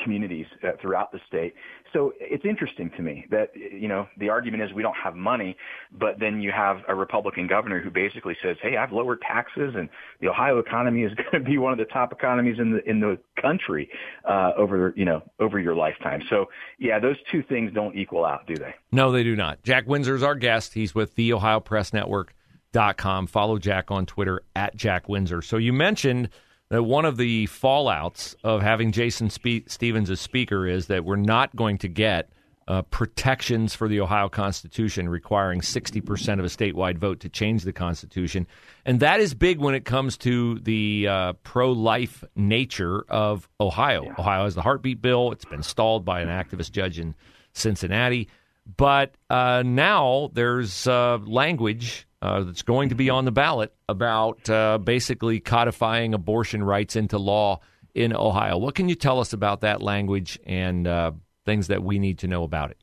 communities 0.01 0.45
uh, 0.63 0.71
throughout 0.81 1.11
the 1.11 1.19
state. 1.27 1.53
So 1.91 2.13
it's 2.19 2.45
interesting 2.45 2.89
to 2.97 3.03
me 3.03 3.25
that, 3.29 3.51
you 3.55 3.87
know, 3.87 4.07
the 4.17 4.29
argument 4.29 4.63
is 4.63 4.73
we 4.73 4.81
don't 4.81 4.95
have 4.95 5.15
money, 5.15 5.55
but 5.91 6.19
then 6.19 6.41
you 6.41 6.51
have 6.51 6.77
a 6.87 6.95
Republican 6.95 7.45
governor 7.45 7.79
who 7.79 7.91
basically 7.91 8.35
says, 8.41 8.57
hey, 8.61 8.77
I've 8.77 8.91
lowered 8.91 9.21
taxes 9.21 9.75
and 9.77 9.89
the 10.19 10.29
Ohio 10.29 10.57
economy 10.57 11.03
is 11.03 11.13
going 11.31 11.43
to 11.43 11.49
be 11.49 11.57
one 11.57 11.71
of 11.71 11.77
the 11.77 11.85
top 11.85 12.11
economies 12.11 12.57
in 12.59 12.71
the, 12.71 12.89
in 12.89 12.99
the 12.99 13.19
country, 13.39 13.89
uh, 14.27 14.51
over, 14.57 14.93
you 14.95 15.05
know, 15.05 15.21
over 15.39 15.59
your 15.59 15.75
lifetime. 15.75 16.23
So 16.29 16.49
yeah, 16.79 16.99
those 16.99 17.17
two 17.31 17.43
things 17.43 17.71
don't 17.73 17.95
equal 17.95 18.25
out, 18.25 18.47
do 18.47 18.55
they? 18.55 18.73
No, 18.91 19.11
they 19.11 19.23
do 19.23 19.35
not. 19.35 19.61
Jack 19.61 19.87
Windsor 19.87 20.15
is 20.15 20.23
our 20.23 20.35
guest. 20.35 20.73
He's 20.73 20.95
with 20.95 21.13
the 21.15 21.33
Ohio 21.33 21.59
Press 21.59 21.93
Network. 21.93 22.33
Dot 22.71 22.97
com. 22.97 23.27
Follow 23.27 23.59
Jack 23.59 23.91
on 23.91 24.07
Twitter 24.07 24.41
at 24.55 24.75
Jack 24.75 25.07
Windsor. 25.07 25.43
So 25.43 25.57
you 25.57 25.71
mentioned 25.71 26.29
that 26.69 26.83
one 26.83 27.05
of 27.05 27.17
the 27.17 27.47
fallouts 27.47 28.35
of 28.43 28.61
having 28.61 28.91
Jason 28.91 29.29
Spe- 29.29 29.67
Stephens 29.67 30.09
as 30.09 30.19
Speaker 30.19 30.67
is 30.67 30.87
that 30.87 31.05
we're 31.05 31.15
not 31.15 31.55
going 31.55 31.77
to 31.79 31.87
get 31.87 32.29
uh, 32.67 32.81
protections 32.83 33.75
for 33.75 33.87
the 33.87 33.99
Ohio 33.99 34.29
Constitution 34.29 35.09
requiring 35.09 35.61
60% 35.61 36.39
of 36.39 36.45
a 36.45 36.47
statewide 36.47 36.97
vote 36.97 37.19
to 37.21 37.29
change 37.29 37.63
the 37.63 37.73
Constitution. 37.73 38.47
And 38.85 38.99
that 39.01 39.19
is 39.19 39.33
big 39.33 39.59
when 39.59 39.75
it 39.75 39.85
comes 39.85 40.17
to 40.19 40.59
the 40.59 41.07
uh, 41.07 41.33
pro 41.43 41.71
life 41.71 42.23
nature 42.35 43.03
of 43.09 43.49
Ohio. 43.59 44.05
Yeah. 44.05 44.13
Ohio 44.17 44.45
has 44.45 44.55
the 44.55 44.61
heartbeat 44.61 45.01
bill, 45.01 45.31
it's 45.31 45.45
been 45.45 45.63
stalled 45.63 46.05
by 46.05 46.21
an 46.21 46.29
activist 46.29 46.71
judge 46.71 46.99
in 46.99 47.15
Cincinnati. 47.53 48.29
But 48.77 49.15
uh, 49.29 49.63
now 49.65 50.29
there's 50.33 50.87
uh, 50.87 51.17
language 51.25 52.07
uh, 52.23 52.41
that's 52.41 52.61
going 52.61 52.87
to 52.87 52.95
be 52.95 53.09
on 53.09 53.25
the 53.25 53.31
ballot 53.33 53.73
about 53.89 54.49
uh, 54.49 54.77
basically 54.77 55.41
codifying 55.41 56.13
abortion 56.13 56.63
rights 56.63 56.95
into 56.95 57.17
law 57.17 57.59
in 57.93 58.15
Ohio. 58.15 58.57
What 58.57 58.75
can 58.75 58.87
you 58.87 58.95
tell 58.95 59.19
us 59.19 59.33
about 59.33 59.59
that 59.61 59.81
language 59.81 60.39
and 60.45 60.87
uh, 60.87 61.11
things 61.45 61.67
that 61.67 61.83
we 61.83 61.99
need 61.99 62.19
to 62.19 62.27
know 62.27 62.43
about 62.43 62.71
it? 62.71 62.77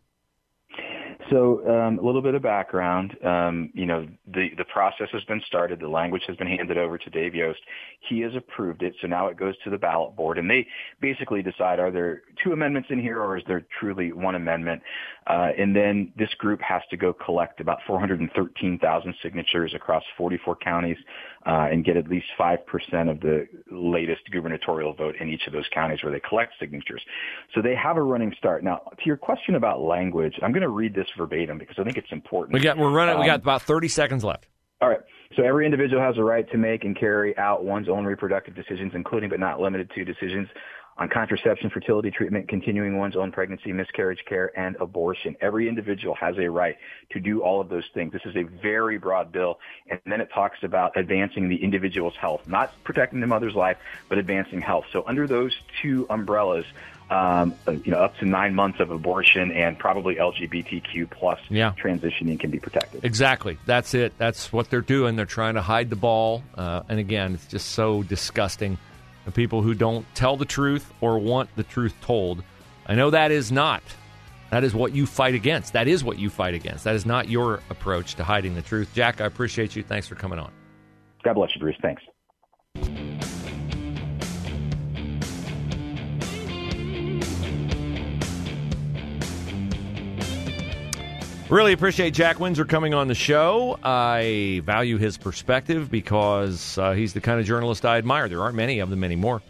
So 1.30 1.66
um, 1.68 1.98
a 1.98 2.02
little 2.02 2.22
bit 2.22 2.34
of 2.34 2.42
background. 2.42 3.16
Um, 3.24 3.70
you 3.72 3.86
know, 3.86 4.06
the 4.26 4.48
the 4.58 4.64
process 4.64 5.08
has 5.12 5.22
been 5.24 5.40
started. 5.46 5.78
The 5.78 5.88
language 5.88 6.22
has 6.26 6.36
been 6.36 6.48
handed 6.48 6.76
over 6.76 6.98
to 6.98 7.10
Dave 7.10 7.34
Yost. 7.34 7.60
He 8.08 8.20
has 8.20 8.34
approved 8.34 8.82
it. 8.82 8.94
So 9.00 9.06
now 9.06 9.28
it 9.28 9.36
goes 9.36 9.54
to 9.64 9.70
the 9.70 9.78
ballot 9.78 10.16
board, 10.16 10.38
and 10.38 10.50
they 10.50 10.66
basically 11.00 11.42
decide: 11.42 11.78
are 11.78 11.92
there 11.92 12.22
two 12.42 12.52
amendments 12.52 12.88
in 12.90 13.00
here, 13.00 13.20
or 13.20 13.36
is 13.36 13.44
there 13.46 13.64
truly 13.78 14.12
one 14.12 14.34
amendment? 14.34 14.82
Uh, 15.26 15.50
and 15.56 15.74
then 15.74 16.12
this 16.18 16.32
group 16.38 16.60
has 16.60 16.82
to 16.90 16.96
go 16.96 17.12
collect 17.12 17.60
about 17.60 17.78
413,000 17.86 19.14
signatures 19.22 19.72
across 19.74 20.02
44 20.18 20.56
counties 20.56 20.96
uh, 21.46 21.68
and 21.70 21.84
get 21.84 21.96
at 21.96 22.08
least 22.08 22.26
5% 22.38 22.58
of 23.10 23.20
the 23.20 23.46
latest 23.70 24.22
gubernatorial 24.30 24.92
vote 24.92 25.14
in 25.20 25.28
each 25.28 25.46
of 25.46 25.52
those 25.52 25.64
counties 25.72 26.02
where 26.02 26.12
they 26.12 26.20
collect 26.20 26.52
signatures. 26.60 27.02
So 27.54 27.62
they 27.62 27.74
have 27.74 27.96
a 27.96 28.02
running 28.02 28.34
start. 28.36 28.62
Now, 28.62 28.82
to 28.96 29.06
your 29.06 29.16
question 29.16 29.54
about 29.54 29.80
language, 29.80 30.34
I'm 30.42 30.52
going 30.52 30.62
to 30.62 30.68
read 30.68 30.94
this 30.94 31.06
verbatim 31.16 31.58
because 31.58 31.76
I 31.78 31.84
think 31.84 31.96
it's 31.96 32.12
important. 32.12 32.54
We 32.54 32.60
got 32.60 32.76
we're 32.76 32.90
running. 32.90 33.14
Um, 33.14 33.20
we 33.20 33.26
got 33.26 33.36
um, 33.36 33.42
about 33.42 33.62
30 33.62 33.88
seconds 33.88 34.24
left. 34.24 34.46
All 34.82 34.88
right. 34.88 35.00
So 35.36 35.44
every 35.44 35.64
individual 35.64 36.02
has 36.02 36.16
a 36.18 36.24
right 36.24 36.50
to 36.50 36.58
make 36.58 36.84
and 36.84 36.98
carry 36.98 37.36
out 37.38 37.64
one's 37.64 37.88
own 37.88 38.04
reproductive 38.04 38.54
decisions, 38.54 38.92
including 38.94 39.30
but 39.30 39.38
not 39.38 39.60
limited 39.60 39.90
to 39.94 40.04
decisions 40.04 40.48
on 41.00 41.08
contraception, 41.08 41.70
fertility 41.70 42.10
treatment, 42.10 42.46
continuing 42.46 42.98
one's 42.98 43.16
own 43.16 43.32
pregnancy, 43.32 43.72
miscarriage 43.72 44.22
care, 44.28 44.52
and 44.58 44.76
abortion. 44.76 45.34
Every 45.40 45.66
individual 45.66 46.14
has 46.16 46.36
a 46.38 46.50
right 46.50 46.76
to 47.12 47.20
do 47.20 47.40
all 47.40 47.58
of 47.58 47.70
those 47.70 47.86
things. 47.94 48.12
This 48.12 48.22
is 48.26 48.36
a 48.36 48.42
very 48.42 48.98
broad 48.98 49.32
bill. 49.32 49.58
And 49.88 49.98
then 50.04 50.20
it 50.20 50.28
talks 50.32 50.58
about 50.62 50.98
advancing 50.98 51.48
the 51.48 51.56
individual's 51.56 52.14
health, 52.20 52.46
not 52.46 52.74
protecting 52.84 53.20
the 53.20 53.26
mother's 53.26 53.54
life, 53.54 53.78
but 54.10 54.18
advancing 54.18 54.60
health. 54.60 54.84
So 54.92 55.02
under 55.06 55.26
those 55.26 55.58
two 55.80 56.06
umbrellas, 56.10 56.66
um, 57.08 57.54
you 57.66 57.90
know, 57.90 57.98
up 57.98 58.18
to 58.18 58.26
nine 58.26 58.54
months 58.54 58.78
of 58.78 58.90
abortion 58.90 59.50
and 59.52 59.78
probably 59.78 60.16
LGBTQ 60.16 61.10
plus 61.10 61.40
yeah. 61.48 61.72
transitioning 61.82 62.38
can 62.38 62.50
be 62.50 62.60
protected. 62.60 63.06
Exactly. 63.06 63.56
That's 63.64 63.94
it. 63.94 64.12
That's 64.18 64.52
what 64.52 64.68
they're 64.68 64.82
doing. 64.82 65.16
They're 65.16 65.24
trying 65.24 65.54
to 65.54 65.62
hide 65.62 65.88
the 65.88 65.96
ball. 65.96 66.44
Uh, 66.54 66.82
and 66.90 67.00
again, 67.00 67.34
it's 67.34 67.46
just 67.46 67.70
so 67.70 68.02
disgusting 68.02 68.76
people 69.30 69.62
who 69.62 69.74
don't 69.74 70.06
tell 70.14 70.36
the 70.36 70.44
truth 70.44 70.92
or 71.00 71.18
want 71.18 71.48
the 71.56 71.62
truth 71.62 71.94
told. 72.00 72.42
I 72.86 72.94
know 72.94 73.10
that 73.10 73.30
is 73.30 73.52
not. 73.52 73.82
That 74.50 74.64
is 74.64 74.74
what 74.74 74.92
you 74.92 75.06
fight 75.06 75.34
against. 75.34 75.72
That 75.72 75.86
is 75.86 76.02
what 76.02 76.18
you 76.18 76.28
fight 76.28 76.54
against. 76.54 76.84
That 76.84 76.96
is 76.96 77.06
not 77.06 77.28
your 77.28 77.60
approach 77.70 78.16
to 78.16 78.24
hiding 78.24 78.54
the 78.54 78.62
truth. 78.62 78.90
Jack, 78.94 79.20
I 79.20 79.26
appreciate 79.26 79.76
you. 79.76 79.82
Thanks 79.82 80.08
for 80.08 80.16
coming 80.16 80.38
on. 80.38 80.50
God 81.22 81.34
bless 81.34 81.54
you, 81.54 81.60
Bruce. 81.60 81.76
Thanks. 81.80 82.02
Really 91.50 91.72
appreciate 91.72 92.14
Jack 92.14 92.38
Windsor 92.38 92.64
coming 92.64 92.94
on 92.94 93.08
the 93.08 93.14
show. 93.16 93.76
I 93.82 94.62
value 94.64 94.98
his 94.98 95.18
perspective 95.18 95.90
because 95.90 96.78
uh, 96.78 96.92
he's 96.92 97.12
the 97.12 97.20
kind 97.20 97.40
of 97.40 97.46
journalist 97.46 97.84
I 97.84 97.98
admire. 97.98 98.28
There 98.28 98.40
aren't 98.40 98.54
many 98.54 98.78
of 98.78 98.88
them 98.88 99.02
anymore. 99.02 99.42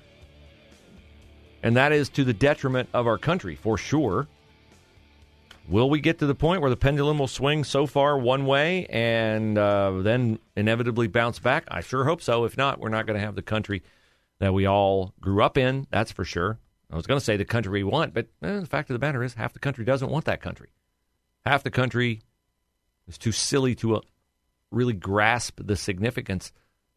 And 1.62 1.76
that 1.76 1.92
is 1.92 2.08
to 2.10 2.24
the 2.24 2.32
detriment 2.32 2.88
of 2.94 3.06
our 3.06 3.18
country, 3.18 3.54
for 3.54 3.76
sure. 3.76 4.28
Will 5.68 5.90
we 5.90 6.00
get 6.00 6.20
to 6.20 6.26
the 6.26 6.34
point 6.34 6.62
where 6.62 6.70
the 6.70 6.76
pendulum 6.76 7.18
will 7.18 7.28
swing 7.28 7.64
so 7.64 7.86
far 7.86 8.18
one 8.18 8.46
way 8.46 8.86
and 8.86 9.58
uh, 9.58 10.00
then 10.00 10.38
inevitably 10.56 11.06
bounce 11.06 11.38
back? 11.38 11.64
I 11.70 11.82
sure 11.82 12.04
hope 12.04 12.22
so. 12.22 12.44
If 12.46 12.56
not, 12.56 12.80
we're 12.80 12.88
not 12.88 13.04
going 13.04 13.20
to 13.20 13.24
have 13.26 13.34
the 13.34 13.42
country 13.42 13.82
that 14.38 14.54
we 14.54 14.64
all 14.64 15.12
grew 15.20 15.42
up 15.42 15.58
in, 15.58 15.86
that's 15.90 16.12
for 16.12 16.24
sure. 16.24 16.58
I 16.90 16.96
was 16.96 17.06
going 17.06 17.20
to 17.20 17.24
say 17.24 17.36
the 17.36 17.44
country 17.44 17.84
we 17.84 17.84
want, 17.84 18.14
but 18.14 18.28
eh, 18.42 18.60
the 18.60 18.66
fact 18.66 18.88
of 18.88 18.98
the 18.98 19.06
matter 19.06 19.22
is 19.22 19.34
half 19.34 19.52
the 19.52 19.58
country 19.58 19.84
doesn't 19.84 20.10
want 20.10 20.24
that 20.24 20.40
country. 20.40 20.70
Half 21.44 21.62
the 21.62 21.70
country 21.70 22.20
is 23.06 23.18
too 23.18 23.32
silly 23.32 23.74
to 23.76 23.96
uh, 23.96 24.00
really 24.70 24.92
grasp 24.92 25.60
the 25.62 25.76
significance 25.76 26.52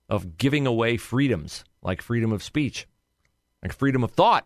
of 0.09 0.37
giving 0.37 0.67
away 0.67 0.97
freedoms 0.97 1.63
like 1.81 2.01
freedom 2.01 2.31
of 2.31 2.43
speech, 2.43 2.87
like 3.61 3.73
freedom 3.73 4.03
of 4.03 4.11
thought, 4.11 4.45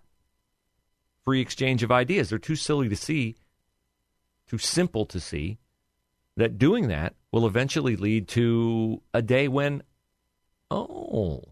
free 1.23 1.41
exchange 1.41 1.83
of 1.83 1.91
ideas. 1.91 2.29
They're 2.29 2.39
too 2.39 2.55
silly 2.55 2.89
to 2.89 2.95
see, 2.95 3.35
too 4.47 4.57
simple 4.57 5.05
to 5.07 5.19
see 5.19 5.57
that 6.37 6.57
doing 6.57 6.87
that 6.87 7.15
will 7.31 7.47
eventually 7.47 7.95
lead 7.95 8.27
to 8.29 9.01
a 9.13 9.21
day 9.21 9.47
when, 9.47 9.81
oh, 10.71 11.43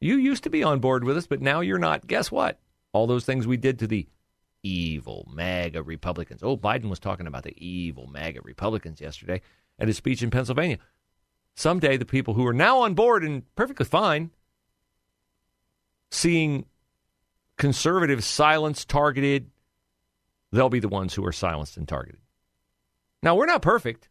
you 0.00 0.16
used 0.16 0.44
to 0.44 0.50
be 0.50 0.62
on 0.62 0.78
board 0.78 1.04
with 1.04 1.16
us, 1.16 1.26
but 1.26 1.42
now 1.42 1.60
you're 1.60 1.78
not. 1.78 2.06
Guess 2.06 2.30
what? 2.30 2.60
All 2.92 3.06
those 3.06 3.24
things 3.24 3.46
we 3.46 3.56
did 3.56 3.80
to 3.80 3.86
the 3.86 4.06
evil 4.64 5.28
MAGA 5.32 5.82
Republicans. 5.82 6.42
Oh, 6.42 6.56
Biden 6.56 6.88
was 6.88 6.98
talking 6.98 7.28
about 7.28 7.44
the 7.44 7.54
evil 7.64 8.08
MAGA 8.08 8.40
Republicans 8.42 9.00
yesterday 9.00 9.40
at 9.78 9.86
his 9.86 9.96
speech 9.96 10.22
in 10.22 10.30
Pennsylvania. 10.30 10.78
Someday, 11.54 11.96
the 11.96 12.04
people 12.04 12.34
who 12.34 12.46
are 12.46 12.52
now 12.52 12.80
on 12.80 12.94
board 12.94 13.22
and 13.22 13.42
perfectly 13.54 13.86
fine, 13.86 14.30
seeing 16.10 16.66
conservatives 17.56 18.26
silenced, 18.26 18.88
targeted, 18.88 19.50
they'll 20.50 20.68
be 20.68 20.80
the 20.80 20.88
ones 20.88 21.14
who 21.14 21.24
are 21.24 21.32
silenced 21.32 21.76
and 21.76 21.86
targeted. 21.86 22.20
Now, 23.22 23.36
we're 23.36 23.46
not 23.46 23.62
perfect. 23.62 24.08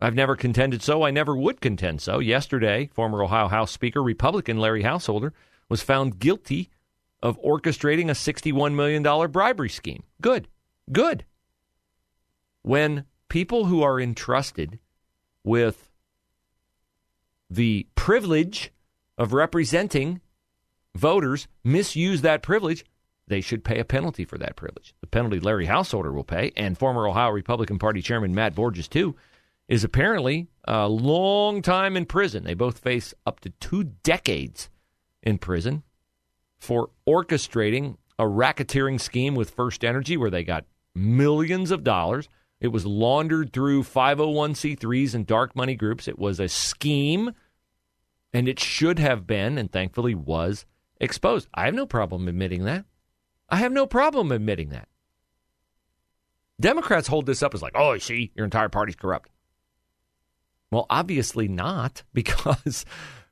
I've 0.00 0.14
never 0.14 0.36
contended 0.36 0.82
so. 0.82 1.02
I 1.02 1.10
never 1.10 1.36
would 1.36 1.60
contend 1.60 2.00
so. 2.00 2.20
Yesterday, 2.20 2.88
former 2.94 3.22
Ohio 3.22 3.48
House 3.48 3.72
Speaker, 3.72 4.02
Republican 4.02 4.58
Larry 4.58 4.82
Householder, 4.82 5.34
was 5.68 5.82
found 5.82 6.18
guilty 6.18 6.70
of 7.22 7.40
orchestrating 7.42 8.08
a 8.08 8.12
$61 8.12 8.74
million 8.74 9.30
bribery 9.30 9.68
scheme. 9.68 10.04
Good. 10.20 10.48
Good. 10.90 11.24
When 12.62 13.04
people 13.28 13.66
who 13.66 13.82
are 13.82 14.00
entrusted 14.00 14.78
with 15.44 15.90
the 17.50 17.86
privilege 17.94 18.72
of 19.16 19.32
representing 19.32 20.20
voters 20.94 21.48
misuse 21.64 22.22
that 22.22 22.42
privilege, 22.42 22.84
they 23.26 23.40
should 23.40 23.64
pay 23.64 23.78
a 23.78 23.84
penalty 23.84 24.24
for 24.24 24.38
that 24.38 24.56
privilege. 24.56 24.94
The 25.00 25.06
penalty 25.06 25.40
Larry 25.40 25.66
Householder 25.66 26.12
will 26.12 26.24
pay, 26.24 26.52
and 26.56 26.78
former 26.78 27.06
Ohio 27.06 27.30
Republican 27.30 27.78
Party 27.78 28.00
Chairman 28.00 28.34
Matt 28.34 28.54
Borges, 28.54 28.88
too, 28.88 29.16
is 29.68 29.84
apparently 29.84 30.48
a 30.64 30.88
long 30.88 31.60
time 31.62 31.96
in 31.96 32.06
prison. 32.06 32.44
They 32.44 32.54
both 32.54 32.78
face 32.78 33.12
up 33.26 33.40
to 33.40 33.50
two 33.60 33.84
decades 33.84 34.70
in 35.22 35.38
prison 35.38 35.82
for 36.58 36.90
orchestrating 37.06 37.96
a 38.18 38.24
racketeering 38.24 39.00
scheme 39.00 39.34
with 39.34 39.54
FirstEnergy 39.54 40.18
where 40.18 40.30
they 40.30 40.42
got 40.44 40.64
millions 40.94 41.70
of 41.70 41.84
dollars. 41.84 42.28
It 42.60 42.68
was 42.68 42.84
laundered 42.84 43.52
through 43.52 43.84
501c3s 43.84 45.14
and 45.14 45.26
dark 45.26 45.54
money 45.54 45.76
groups. 45.76 46.08
It 46.08 46.18
was 46.18 46.40
a 46.40 46.48
scheme, 46.48 47.32
and 48.32 48.48
it 48.48 48.58
should 48.58 48.98
have 48.98 49.26
been, 49.26 49.56
and 49.56 49.70
thankfully 49.70 50.14
was, 50.14 50.66
exposed. 51.00 51.48
I 51.54 51.66
have 51.66 51.74
no 51.74 51.86
problem 51.86 52.26
admitting 52.26 52.64
that. 52.64 52.84
I 53.48 53.56
have 53.56 53.72
no 53.72 53.86
problem 53.86 54.32
admitting 54.32 54.70
that. 54.70 54.88
Democrats 56.60 57.06
hold 57.06 57.26
this 57.26 57.42
up 57.42 57.54
as 57.54 57.62
like, 57.62 57.76
oh, 57.76 57.96
see, 57.98 58.32
your 58.34 58.44
entire 58.44 58.68
party's 58.68 58.96
corrupt. 58.96 59.30
Well, 60.70 60.86
obviously 60.90 61.46
not, 61.46 62.02
because 62.12 62.84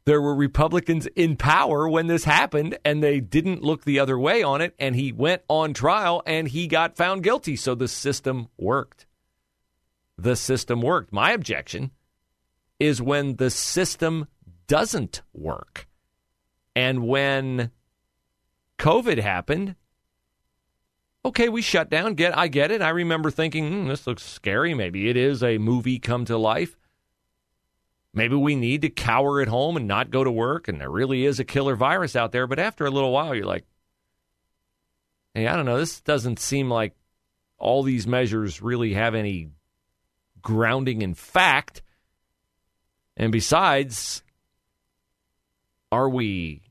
there 0.06 0.22
were 0.22 0.36
Republicans 0.36 1.06
in 1.16 1.36
power 1.36 1.88
when 1.88 2.06
this 2.06 2.22
happened, 2.22 2.78
and 2.84 3.02
they 3.02 3.18
didn't 3.18 3.62
look 3.62 3.84
the 3.84 3.98
other 3.98 4.16
way 4.16 4.40
on 4.42 4.60
it. 4.60 4.72
And 4.78 4.94
he 4.94 5.10
went 5.12 5.42
on 5.48 5.74
trial 5.74 6.22
and 6.24 6.46
he 6.46 6.68
got 6.68 6.96
found 6.96 7.24
guilty. 7.24 7.56
So 7.56 7.74
the 7.74 7.88
system 7.88 8.48
worked. 8.56 9.04
The 10.16 10.36
system 10.36 10.80
worked. 10.80 11.12
My 11.12 11.32
objection 11.32 11.90
is 12.78 13.02
when 13.02 13.36
the 13.36 13.50
system 13.50 14.28
doesn't 14.68 15.22
work. 15.34 15.88
And 16.76 17.08
when 17.08 17.72
COVID 18.78 19.18
happened, 19.18 19.74
okay, 21.24 21.48
we 21.48 21.62
shut 21.62 21.90
down. 21.90 22.14
Get 22.14 22.36
I 22.36 22.46
get 22.46 22.70
it. 22.70 22.80
I 22.80 22.90
remember 22.90 23.32
thinking, 23.32 23.68
hmm, 23.68 23.88
this 23.88 24.06
looks 24.06 24.22
scary. 24.22 24.72
Maybe 24.72 25.08
it 25.08 25.16
is 25.16 25.42
a 25.42 25.58
movie 25.58 25.98
come 25.98 26.24
to 26.26 26.38
life. 26.38 26.76
Maybe 28.16 28.34
we 28.34 28.56
need 28.56 28.80
to 28.80 28.88
cower 28.88 29.42
at 29.42 29.48
home 29.48 29.76
and 29.76 29.86
not 29.86 30.10
go 30.10 30.24
to 30.24 30.30
work, 30.30 30.68
and 30.68 30.80
there 30.80 30.90
really 30.90 31.26
is 31.26 31.38
a 31.38 31.44
killer 31.44 31.76
virus 31.76 32.16
out 32.16 32.32
there. 32.32 32.46
But 32.46 32.58
after 32.58 32.86
a 32.86 32.90
little 32.90 33.12
while, 33.12 33.34
you're 33.34 33.44
like, 33.44 33.66
hey, 35.34 35.46
I 35.46 35.54
don't 35.54 35.66
know. 35.66 35.76
This 35.76 36.00
doesn't 36.00 36.38
seem 36.38 36.70
like 36.70 36.94
all 37.58 37.82
these 37.82 38.06
measures 38.06 38.62
really 38.62 38.94
have 38.94 39.14
any 39.14 39.50
grounding 40.40 41.02
in 41.02 41.12
fact. 41.12 41.82
And 43.18 43.32
besides, 43.32 44.22
are 45.92 46.08
we 46.08 46.62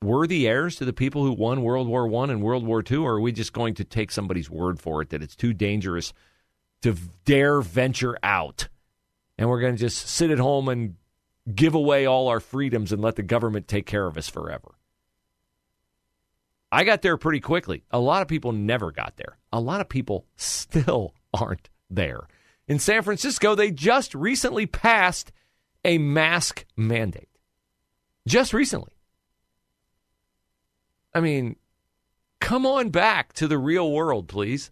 worthy 0.00 0.46
heirs 0.46 0.76
to 0.76 0.84
the 0.84 0.92
people 0.92 1.24
who 1.24 1.32
won 1.32 1.60
World 1.60 1.88
War 1.88 2.06
One 2.06 2.30
and 2.30 2.40
World 2.40 2.64
War 2.64 2.84
Two, 2.84 3.04
or 3.04 3.14
are 3.14 3.20
we 3.20 3.32
just 3.32 3.52
going 3.52 3.74
to 3.74 3.84
take 3.84 4.12
somebody's 4.12 4.48
word 4.48 4.78
for 4.78 5.02
it 5.02 5.10
that 5.10 5.24
it's 5.24 5.34
too 5.34 5.52
dangerous 5.52 6.12
to 6.82 6.96
dare 7.24 7.60
venture 7.60 8.16
out? 8.22 8.68
And 9.38 9.48
we're 9.48 9.60
going 9.60 9.74
to 9.74 9.80
just 9.80 10.08
sit 10.08 10.30
at 10.30 10.38
home 10.38 10.68
and 10.68 10.96
give 11.52 11.74
away 11.74 12.06
all 12.06 12.28
our 12.28 12.40
freedoms 12.40 12.92
and 12.92 13.02
let 13.02 13.16
the 13.16 13.22
government 13.22 13.66
take 13.68 13.86
care 13.86 14.06
of 14.06 14.16
us 14.16 14.28
forever. 14.28 14.76
I 16.70 16.84
got 16.84 17.02
there 17.02 17.16
pretty 17.16 17.40
quickly. 17.40 17.84
A 17.90 17.98
lot 17.98 18.22
of 18.22 18.28
people 18.28 18.52
never 18.52 18.92
got 18.92 19.16
there. 19.16 19.38
A 19.52 19.60
lot 19.60 19.80
of 19.80 19.88
people 19.88 20.26
still 20.36 21.14
aren't 21.34 21.68
there. 21.90 22.26
In 22.66 22.78
San 22.78 23.02
Francisco, 23.02 23.54
they 23.54 23.70
just 23.70 24.14
recently 24.14 24.66
passed 24.66 25.32
a 25.84 25.98
mask 25.98 26.64
mandate. 26.76 27.28
Just 28.26 28.54
recently. 28.54 28.92
I 31.14 31.20
mean, 31.20 31.56
come 32.40 32.64
on 32.64 32.90
back 32.90 33.32
to 33.34 33.48
the 33.48 33.58
real 33.58 33.90
world, 33.90 34.28
please. 34.28 34.70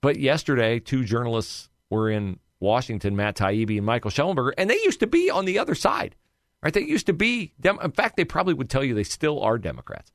But 0.00 0.18
yesterday, 0.18 0.78
two 0.78 1.04
journalists 1.04 1.70
were 1.88 2.10
in 2.10 2.38
Washington, 2.60 3.16
Matt 3.16 3.36
Taibbi 3.36 3.76
and 3.76 3.86
Michael 3.86 4.10
Shellenberger, 4.10 4.52
and 4.58 4.68
they 4.68 4.80
used 4.82 5.00
to 5.00 5.06
be 5.06 5.30
on 5.30 5.44
the 5.44 5.58
other 5.58 5.74
side. 5.74 6.16
Right? 6.62 6.74
They 6.74 6.82
used 6.82 7.06
to 7.06 7.12
be 7.12 7.52
in 7.62 7.92
fact, 7.92 8.16
they 8.16 8.24
probably 8.24 8.54
would 8.54 8.68
tell 8.68 8.82
you 8.82 8.94
they 8.94 9.04
still 9.04 9.40
are 9.40 9.58
Democrats. 9.58 10.12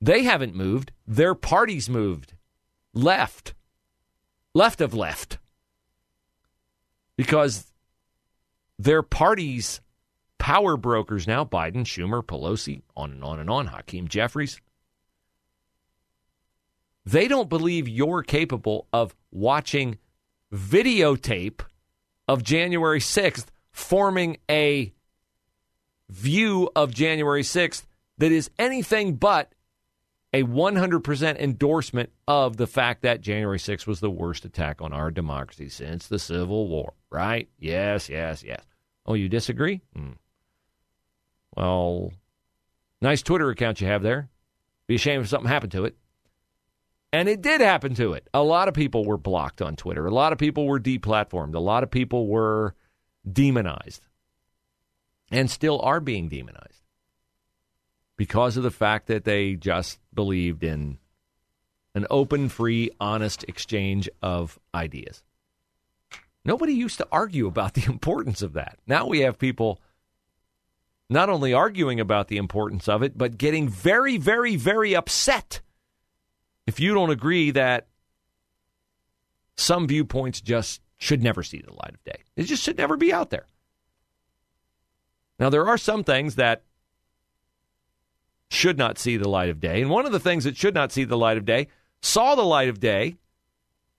They 0.00 0.22
haven't 0.22 0.54
moved. 0.54 0.92
Their 1.06 1.34
parties 1.34 1.90
moved. 1.90 2.32
Left. 2.94 3.54
Left 4.54 4.80
of 4.80 4.94
left. 4.94 5.38
Because 7.16 7.66
their 8.78 9.02
parties 9.02 9.82
power 10.38 10.78
brokers 10.78 11.26
now 11.28 11.44
Biden, 11.44 11.84
Schumer, 11.84 12.24
Pelosi, 12.24 12.82
on 12.96 13.12
and 13.12 13.22
on 13.22 13.38
and 13.38 13.50
on, 13.50 13.66
Hakeem 13.66 14.08
Jeffries. 14.08 14.60
They 17.04 17.28
don't 17.28 17.48
believe 17.48 17.86
you're 17.86 18.22
capable 18.22 18.88
of 18.92 19.14
watching 19.30 19.98
videotape 20.52 21.60
of 22.28 22.42
January 22.42 23.00
6th, 23.00 23.46
forming 23.72 24.38
a 24.50 24.92
view 26.08 26.70
of 26.74 26.92
January 26.92 27.42
6th 27.42 27.86
that 28.18 28.32
is 28.32 28.50
anything 28.58 29.14
but 29.14 29.52
a 30.32 30.44
100% 30.44 31.38
endorsement 31.38 32.10
of 32.28 32.56
the 32.56 32.66
fact 32.66 33.02
that 33.02 33.20
January 33.20 33.58
6th 33.58 33.86
was 33.86 34.00
the 34.00 34.10
worst 34.10 34.44
attack 34.44 34.80
on 34.80 34.92
our 34.92 35.10
democracy 35.10 35.68
since 35.68 36.06
the 36.06 36.18
Civil 36.18 36.68
War, 36.68 36.92
right? 37.10 37.48
Yes, 37.58 38.08
yes, 38.08 38.44
yes. 38.44 38.62
Oh, 39.06 39.14
you 39.14 39.28
disagree? 39.28 39.80
Hmm. 39.96 40.12
Well, 41.56 42.12
nice 43.00 43.22
Twitter 43.22 43.50
account 43.50 43.80
you 43.80 43.88
have 43.88 44.02
there. 44.02 44.28
Be 44.86 44.94
ashamed 44.94 45.24
if 45.24 45.28
something 45.28 45.48
happened 45.48 45.72
to 45.72 45.84
it. 45.84 45.96
And 47.12 47.28
it 47.28 47.42
did 47.42 47.60
happen 47.60 47.94
to 47.96 48.12
it. 48.12 48.28
A 48.32 48.42
lot 48.42 48.68
of 48.68 48.74
people 48.74 49.04
were 49.04 49.18
blocked 49.18 49.60
on 49.60 49.74
Twitter. 49.76 50.06
A 50.06 50.14
lot 50.14 50.32
of 50.32 50.38
people 50.38 50.66
were 50.66 50.78
deplatformed. 50.78 51.54
A 51.54 51.60
lot 51.60 51.82
of 51.82 51.90
people 51.90 52.28
were 52.28 52.74
demonized 53.30 54.06
and 55.30 55.50
still 55.50 55.80
are 55.80 56.00
being 56.00 56.28
demonized 56.28 56.82
because 58.16 58.56
of 58.56 58.62
the 58.62 58.70
fact 58.70 59.08
that 59.08 59.24
they 59.24 59.54
just 59.54 59.98
believed 60.14 60.62
in 60.62 60.98
an 61.94 62.06
open, 62.10 62.48
free, 62.48 62.90
honest 63.00 63.44
exchange 63.48 64.08
of 64.22 64.58
ideas. 64.74 65.24
Nobody 66.44 66.72
used 66.72 66.98
to 66.98 67.08
argue 67.10 67.46
about 67.46 67.74
the 67.74 67.84
importance 67.88 68.42
of 68.42 68.52
that. 68.52 68.78
Now 68.86 69.06
we 69.06 69.20
have 69.20 69.38
people 69.38 69.80
not 71.08 71.28
only 71.28 71.52
arguing 71.52 71.98
about 71.98 72.28
the 72.28 72.36
importance 72.36 72.88
of 72.88 73.02
it, 73.02 73.18
but 73.18 73.36
getting 73.36 73.68
very, 73.68 74.16
very, 74.16 74.54
very 74.54 74.94
upset 74.94 75.60
if 76.70 76.78
you 76.78 76.94
don't 76.94 77.10
agree 77.10 77.50
that 77.50 77.88
some 79.56 79.88
viewpoints 79.88 80.40
just 80.40 80.80
should 80.98 81.20
never 81.20 81.42
see 81.42 81.60
the 81.60 81.72
light 81.72 81.94
of 81.94 82.04
day. 82.04 82.22
It 82.36 82.44
just 82.44 82.62
should 82.62 82.78
never 82.78 82.96
be 82.96 83.12
out 83.12 83.30
there. 83.30 83.46
Now, 85.40 85.50
there 85.50 85.66
are 85.66 85.76
some 85.76 86.04
things 86.04 86.36
that 86.36 86.62
should 88.50 88.78
not 88.78 88.98
see 88.98 89.16
the 89.16 89.28
light 89.28 89.48
of 89.48 89.58
day. 89.58 89.82
And 89.82 89.90
one 89.90 90.06
of 90.06 90.12
the 90.12 90.20
things 90.20 90.44
that 90.44 90.56
should 90.56 90.74
not 90.74 90.92
see 90.92 91.02
the 91.02 91.18
light 91.18 91.38
of 91.38 91.44
day 91.44 91.66
saw 92.02 92.36
the 92.36 92.44
light 92.44 92.68
of 92.68 92.78
day 92.78 93.16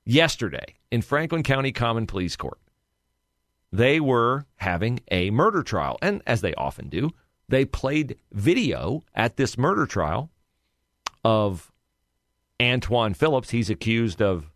yesterday 0.05 0.75
in 0.89 1.01
Franklin 1.01 1.43
County 1.43 1.73
Common 1.73 2.07
Pleas 2.07 2.37
Court. 2.37 2.59
They 3.73 3.99
were 3.99 4.45
having 4.55 5.01
a 5.11 5.29
murder 5.29 5.61
trial. 5.61 5.97
And 6.01 6.21
as 6.25 6.39
they 6.39 6.53
often 6.53 6.87
do, 6.87 7.11
they 7.49 7.65
played 7.65 8.15
video 8.31 9.03
at 9.13 9.35
this 9.35 9.57
murder 9.57 9.85
trial 9.85 10.29
of 11.25 11.70
Antoine 12.61 13.13
Phillips. 13.13 13.49
He's 13.49 13.69
accused 13.69 14.21
of 14.21 14.51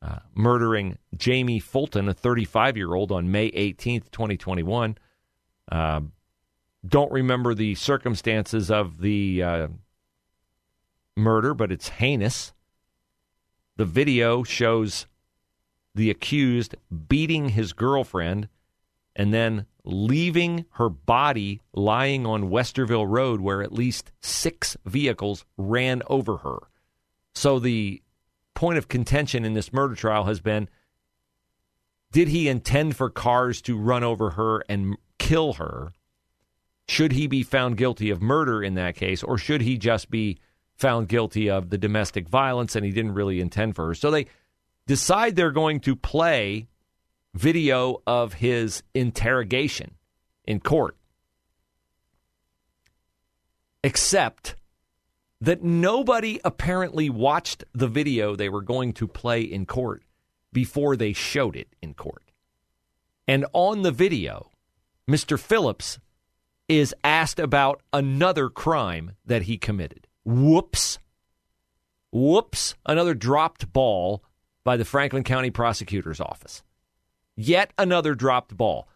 uh, 0.00 0.20
murdering 0.34 0.98
Jamie 1.16 1.58
Fulton, 1.58 2.08
a 2.08 2.14
35 2.14 2.76
year 2.76 2.94
old, 2.94 3.12
on 3.12 3.30
May 3.30 3.50
18th, 3.50 4.10
2021. 4.10 4.96
Uh, 5.70 6.00
don't 6.86 7.12
remember 7.12 7.54
the 7.54 7.74
circumstances 7.74 8.70
of 8.70 9.00
the 9.00 9.42
uh, 9.42 9.68
murder, 11.16 11.52
but 11.52 11.70
it's 11.72 11.88
heinous. 11.88 12.52
The 13.76 13.84
video 13.84 14.42
shows 14.42 15.06
the 15.94 16.10
accused 16.10 16.76
beating 17.08 17.50
his 17.50 17.72
girlfriend 17.72 18.48
and 19.16 19.34
then 19.34 19.66
leaving 19.84 20.64
her 20.72 20.88
body 20.88 21.60
lying 21.72 22.24
on 22.24 22.50
Westerville 22.50 23.08
Road, 23.08 23.40
where 23.40 23.62
at 23.62 23.72
least 23.72 24.12
six 24.20 24.76
vehicles 24.84 25.44
ran 25.56 26.02
over 26.06 26.38
her. 26.38 26.58
So 27.38 27.60
the 27.60 28.02
point 28.54 28.78
of 28.78 28.88
contention 28.88 29.44
in 29.44 29.54
this 29.54 29.72
murder 29.72 29.94
trial 29.94 30.24
has 30.24 30.40
been 30.40 30.68
did 32.10 32.26
he 32.26 32.48
intend 32.48 32.96
for 32.96 33.10
cars 33.10 33.62
to 33.62 33.78
run 33.78 34.02
over 34.02 34.30
her 34.30 34.64
and 34.68 34.96
kill 35.18 35.52
her? 35.52 35.92
Should 36.88 37.12
he 37.12 37.28
be 37.28 37.44
found 37.44 37.76
guilty 37.76 38.10
of 38.10 38.20
murder 38.20 38.60
in 38.60 38.74
that 38.74 38.96
case, 38.96 39.22
or 39.22 39.38
should 39.38 39.60
he 39.60 39.78
just 39.78 40.10
be 40.10 40.38
found 40.74 41.06
guilty 41.06 41.48
of 41.48 41.70
the 41.70 41.78
domestic 41.78 42.28
violence 42.28 42.74
and 42.74 42.84
he 42.84 42.90
didn't 42.90 43.14
really 43.14 43.40
intend 43.40 43.76
for 43.76 43.86
her? 43.86 43.94
So 43.94 44.10
they 44.10 44.26
decide 44.88 45.36
they're 45.36 45.52
going 45.52 45.78
to 45.80 45.94
play 45.94 46.66
video 47.34 48.02
of 48.04 48.32
his 48.32 48.82
interrogation 48.94 49.94
in 50.44 50.58
court. 50.58 50.96
Except 53.84 54.56
that 55.40 55.62
nobody 55.62 56.40
apparently 56.44 57.08
watched 57.08 57.64
the 57.72 57.88
video 57.88 58.34
they 58.34 58.48
were 58.48 58.62
going 58.62 58.92
to 58.94 59.06
play 59.06 59.40
in 59.40 59.66
court 59.66 60.02
before 60.52 60.96
they 60.96 61.12
showed 61.12 61.56
it 61.56 61.68
in 61.80 61.94
court. 61.94 62.30
And 63.26 63.46
on 63.52 63.82
the 63.82 63.92
video, 63.92 64.50
Mr. 65.08 65.38
Phillips 65.38 65.98
is 66.68 66.94
asked 67.04 67.38
about 67.38 67.82
another 67.92 68.48
crime 68.48 69.12
that 69.24 69.42
he 69.42 69.56
committed. 69.56 70.06
Whoops. 70.24 70.98
Whoops. 72.10 72.74
Another 72.84 73.14
dropped 73.14 73.72
ball 73.72 74.22
by 74.64 74.76
the 74.76 74.84
Franklin 74.84 75.24
County 75.24 75.50
Prosecutor's 75.50 76.20
Office. 76.20 76.62
Yet 77.36 77.72
another 77.78 78.14
dropped 78.14 78.56
ball. 78.56 78.88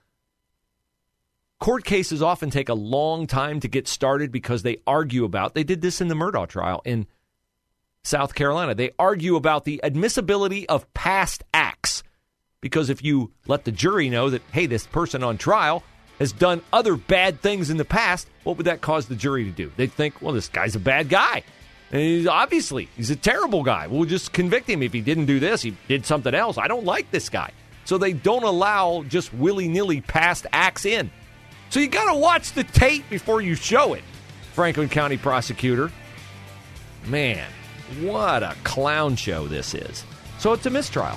Court 1.63 1.85
cases 1.85 2.23
often 2.23 2.51
take 2.51 2.69
a 2.69 2.75
long 2.75 3.29
time 3.29 3.61
to 3.61 3.69
get 3.69 3.87
started 3.87 4.33
because 4.33 4.65
they 4.65 4.79
argue 4.85 5.25
about, 5.25 5.55
they 5.55 5.63
did 5.63 5.81
this 5.81 6.01
in 6.01 6.09
the 6.09 6.17
Murdaugh 6.17 6.49
trial 6.49 6.83
in 6.85 7.07
South 8.03 8.35
Carolina. 8.35 8.75
They 8.75 8.91
argue 8.99 9.37
about 9.37 9.65
the 9.65 9.81
admissibility 9.85 10.69
of 10.69 10.93
past 10.93 11.45
acts. 11.55 12.03
Because 12.61 12.91
if 12.91 13.05
you 13.05 13.31
let 13.47 13.65
the 13.65 13.71
jury 13.71 14.11
know 14.11 14.29
that, 14.31 14.43
hey, 14.51 14.67
this 14.67 14.89
person 14.89 15.23
on 15.23 15.39
trial 15.39 15.85
has 16.19 16.33
done 16.33 16.63
other 16.73 16.97
bad 16.97 17.41
things 17.41 17.71
in 17.71 17.77
the 17.77 17.85
past, 17.85 18.27
what 18.43 18.57
would 18.57 18.67
that 18.67 18.81
cause 18.81 19.07
the 19.07 19.15
jury 19.15 19.45
to 19.45 19.53
do? 19.53 19.71
They'd 19.77 19.93
think, 19.93 20.21
well, 20.21 20.35
this 20.35 20.49
guy's 20.49 20.75
a 20.75 20.81
bad 20.81 21.09
guy. 21.09 21.45
And 21.93 22.01
he's 22.01 22.27
obviously, 22.27 22.89
he's 22.97 23.11
a 23.11 23.15
terrible 23.17 23.63
guy. 23.63 23.87
We'll 23.87 24.05
just 24.07 24.33
convict 24.33 24.69
him 24.69 24.83
if 24.83 24.93
he 24.93 25.01
didn't 25.01 25.27
do 25.27 25.39
this, 25.39 25.63
he 25.63 25.77
did 25.87 26.07
something 26.07 26.35
else. 26.35 26.59
I 26.59 26.67
don't 26.67 26.85
like 26.85 27.13
this 27.13 27.29
guy. 27.29 27.53
So 27.85 27.99
they 27.99 28.15
don't 28.15 28.43
allow 28.43 29.05
just 29.05 29.33
willy 29.33 29.69
nilly 29.69 30.01
past 30.01 30.45
acts 30.53 30.85
in. 30.85 31.13
So 31.73 31.81
you 31.81 31.89
got 31.89 32.13
to 32.13 32.19
watch 32.19 32.53
the 32.53 32.65
tape 32.65 33.09
before 33.09 33.41
you 33.41 33.55
show 33.55 33.95
it. 33.95 34.05
Franklin 34.53 34.91
County 34.91 35.17
prosecutor. 35.17 35.91
Man, 37.07 37.49
what 38.03 38.43
a 38.43 38.55
clown 38.63 39.17
show 39.17 39.49
this 39.49 39.73
is. 39.73 40.05
So 40.39 40.53
it's 40.53 40.67
a 40.67 40.71
mistrial. 40.71 41.17